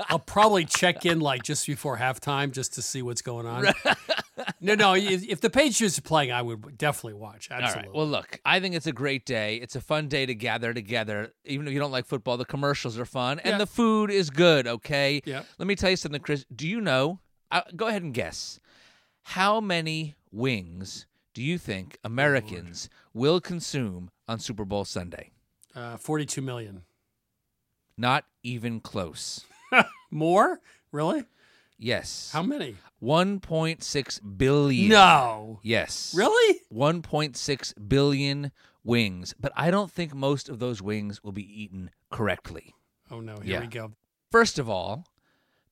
[0.09, 3.67] I'll probably check in like just before halftime just to see what's going on.
[4.61, 4.95] no, no.
[4.95, 7.49] If, if the Patriots are playing, I would definitely watch.
[7.51, 7.79] Absolutely.
[7.79, 7.97] All right.
[7.97, 9.57] Well, look, I think it's a great day.
[9.57, 11.33] It's a fun day to gather together.
[11.47, 13.59] Even if you don't like football, the commercials are fun and Yeah.
[13.59, 15.23] the food is good, okay?
[15.25, 15.43] Yeah.
[15.59, 16.45] Let me tell you something, Chris.
[16.55, 17.21] Do you know?
[17.51, 18.61] Uh, go ahead and guess.
[19.23, 25.31] How many wings do you think Americans will consume on Super Bowl Sunday?
[25.75, 26.83] Uh, 42 million.
[27.97, 29.45] Not even close.
[30.11, 30.61] More?
[30.93, 31.25] Really?
[31.79, 32.31] Yes.
[32.33, 32.77] How many?
[33.03, 34.89] 1.6 billion.
[34.89, 35.61] No.
[35.63, 36.15] Yes.
[36.17, 36.61] Really?
[36.73, 38.53] 1.6 billion
[38.85, 39.35] wings.
[39.39, 42.75] But I don't think most of those wings will be eaten correctly.
[43.11, 43.37] Oh, no.
[43.39, 43.61] Here Yeah.
[43.61, 43.93] we go.
[44.33, 45.07] First of all,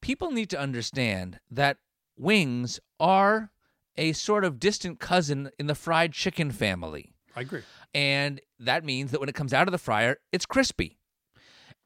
[0.00, 1.78] people need to understand that
[2.16, 3.50] wings are
[3.96, 7.14] a sort of distant cousin in the fried chicken family.
[7.36, 7.62] I agree.
[7.94, 10.98] And that means that when it comes out of the fryer, it's crispy.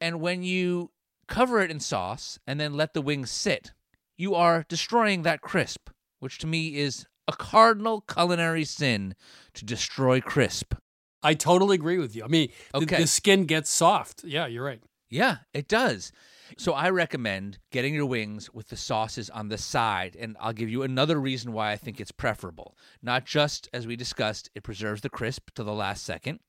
[0.01, 0.91] And when you
[1.29, 3.73] cover it in sauce and then let the wings sit,
[4.17, 9.15] you are destroying that crisp, which to me is a cardinal culinary sin
[9.55, 10.75] to destroy crisp.
[11.23, 12.25] I totally agree with you.
[12.25, 12.97] I mean, the, Okay.
[12.97, 14.25] the skin gets soft.
[14.25, 14.81] Yeah, you're right.
[15.11, 16.13] Yeah, it does.
[16.57, 20.71] So I recommend getting your wings with the sauces on the side, and I'll give
[20.71, 22.77] you another reason why I think it's preferable.
[23.03, 26.41] Not just as we discussed, it preserves the crisp to the last second,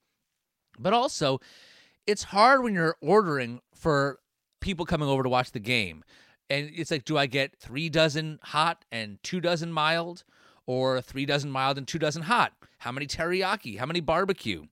[0.77, 1.39] but also
[2.07, 4.19] it's hard when you're ordering for
[4.60, 6.03] people coming over to watch the game.
[6.49, 10.24] And it's like, do I get three dozen hot and two dozen mild,
[10.66, 12.53] or three dozen mild and two dozen hot?
[12.80, 13.78] How many teriyaki?
[13.78, 14.66] How many barbecue?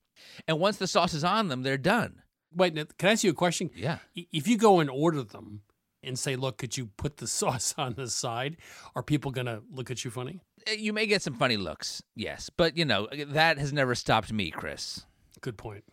[0.48, 2.22] And once the sauce is on them, they're done.
[2.54, 3.70] Wait, now, can I ask you a question?
[3.76, 3.98] Yeah.
[4.14, 5.62] If you go and order them
[6.02, 8.56] and say, look, could you put the sauce on the side?
[8.96, 10.40] Are people going to look at you funny?
[10.68, 14.32] Uh, You may get some funny looks, yes, but you know that has never stopped
[14.32, 15.04] me, Chris.
[15.40, 15.84] Good point.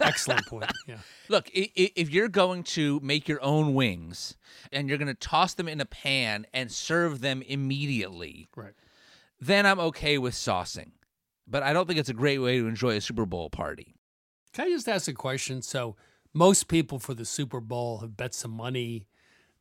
[0.00, 0.70] Excellent point.
[0.86, 0.98] Yeah.
[1.28, 4.36] Look, if you're going to make your own wings
[4.72, 8.74] and you're going to toss them in a pan and serve them immediately, Right.
[9.40, 10.92] then I'm okay with saucing.
[11.46, 13.94] But I don't think it's a great way to enjoy a Super Bowl party.
[14.52, 15.62] Can I just ask a question?
[15.62, 15.96] So,
[16.32, 19.06] most people for the Super Bowl have bet some money.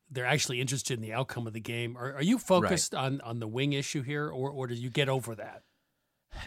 [0.10, 1.96] They're actually interested in the outcome of the game.
[1.98, 5.10] Are, are you focused on, on the wing issue here, or, or do you get
[5.10, 5.64] over that?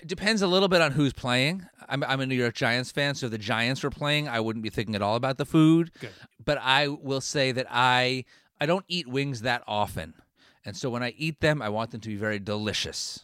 [0.02, 1.66] It depends a little bit on who's playing.
[1.88, 4.62] I'm, I'm a New York Giants fan, so if the Giants were playing, I wouldn't
[4.62, 5.90] be thinking at all about the food.
[6.00, 6.10] Good.
[6.44, 8.24] But I will say that I
[8.60, 10.14] I don't eat wings that often,
[10.64, 13.22] and so when I eat them, I want them to be very delicious.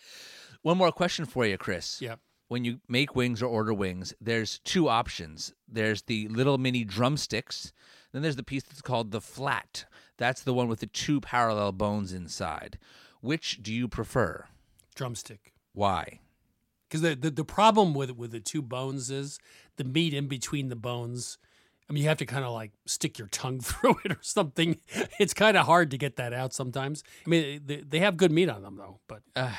[0.63, 2.01] One more question for you, Chris.
[2.01, 2.21] Yep.
[2.49, 5.55] When you make wings or order wings, there's two options.
[5.67, 7.73] There's the little mini drumsticks.
[8.13, 9.87] Then there's the piece that's called the flat.
[10.19, 12.79] That's the one with the two parallel bones inside.
[13.23, 14.45] Which do you prefer?
[14.95, 15.55] Drumstick.
[15.73, 16.21] Why?
[16.93, 19.38] Because the, the the problem with with the two bones is
[19.76, 21.38] the meat in between the bones.
[21.88, 24.76] I mean, you have to kind of like stick your tongue through it or something.
[25.18, 27.03] It's kind of hard to get that out sometimes.
[27.26, 29.22] I mean, they, they have good meat on them though, but.
[29.34, 29.53] Uh,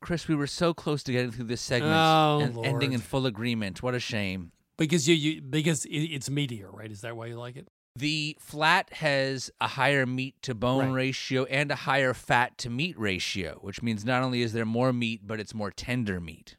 [0.00, 2.66] Chris, we were so close to getting through this segment Oh, and Lord.
[2.68, 3.82] ending in full agreement.
[3.82, 4.52] What a shame.
[4.76, 6.90] Because you, you because it, it's meatier, right?
[6.92, 7.66] Is that why you like it?
[7.96, 10.94] The flat has a higher meat to bone Right.
[11.06, 14.92] ratio and a higher fat to meat ratio, which means not only is there more
[14.92, 16.56] meat, but it's more tender meat.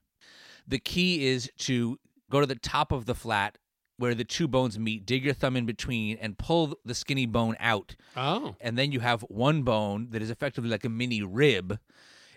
[0.68, 2.00] The key is to
[2.30, 3.58] go to the top of the flat
[3.98, 7.56] where the two bones meet, dig your thumb in between, and pull the skinny bone
[7.62, 7.96] out.
[8.18, 8.56] Oh.
[8.60, 11.80] And then you have one bone that is effectively like a mini rib.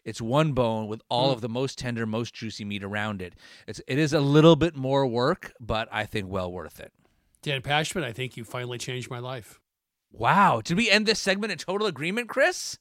[0.05, 1.35] It's one bone with all Hmm.
[1.35, 3.35] of the most tender, most juicy meat around it.
[3.67, 6.93] It's it is a little bit more work, but I think well worth it.
[7.43, 9.59] Dan Pashman, I think you finally changed my life.
[10.13, 10.61] Wow.
[10.65, 12.79] Did we end this segment in total agreement, Chris?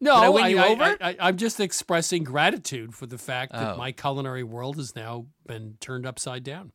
[0.00, 0.96] No, Did I win you I, over?
[1.00, 3.76] I, am just expressing gratitude for the fact that Oh.
[3.78, 6.72] my culinary world has now been turned upside down.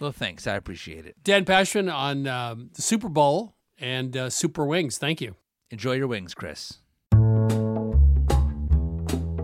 [0.00, 0.46] Well, thanks.
[0.46, 1.16] I appreciate it.
[1.24, 4.98] Dan Pashman on um, the Super Bowl and uh, Super Wings.
[4.98, 5.34] Thank you.
[5.70, 6.78] Enjoy your wings, Chris.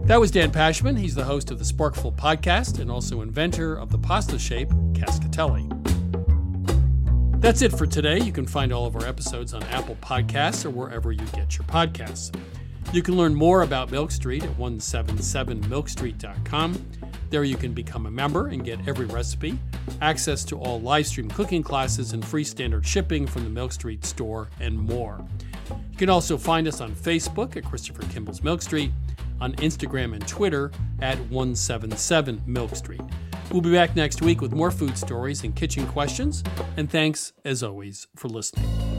[0.07, 0.99] That was Dan Pashman.
[0.99, 5.71] He's the host of the Sporkful podcast and also inventor of the pasta shape Cascatelli.
[7.41, 8.21] That's it for today.
[8.21, 11.67] You can find all of our episodes on Apple Podcasts or wherever you get your
[11.67, 12.35] podcasts.
[12.93, 16.87] You can learn more about Milk Street at 177milkstreet.com.
[17.31, 19.59] There you can become a member and get every recipe,
[20.01, 24.05] access to all live stream cooking classes, and free standard shipping from the Milk Street
[24.05, 25.21] store, and more.
[25.91, 28.93] You can also find us on Facebook at Christopher Kimball's Milk Street,
[29.41, 30.71] on Instagram and Twitter
[31.01, 33.01] at 177 Milk Street.
[33.51, 36.43] We'll be back next week with more food stories and kitchen questions,
[36.77, 38.94] and thanks, as always, for listening.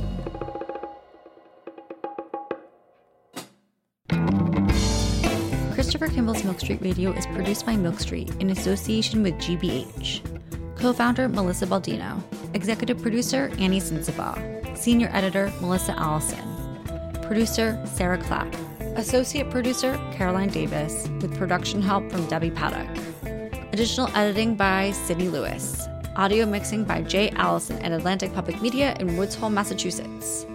[5.95, 10.19] Christopher Kimball's Milk Street Radio is produced by Milk Street in association with GBH.
[10.75, 12.21] Co founder Melissa Baldino.
[12.53, 14.77] Executive producer Annie Sensabaugh.
[14.77, 16.43] Senior editor Melissa Allison.
[17.21, 18.53] Producer Sarah Clapp.
[18.97, 22.89] Associate producer Caroline Davis, with production help from Debbie Paddock.
[23.71, 25.87] Additional editing by Sydney Lewis.
[26.17, 30.45] Audio mixing by Jay Allison at Atlantic Public Media in Woods Hole, Massachusetts.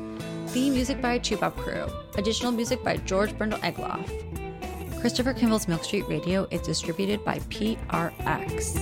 [0.49, 1.91] Theme music by Toubab Krewe.
[2.18, 4.39] Additional music by George Brandl Egloff.
[5.01, 8.77] Christopher Kimball's Milk Street Radio is distributed by PRX.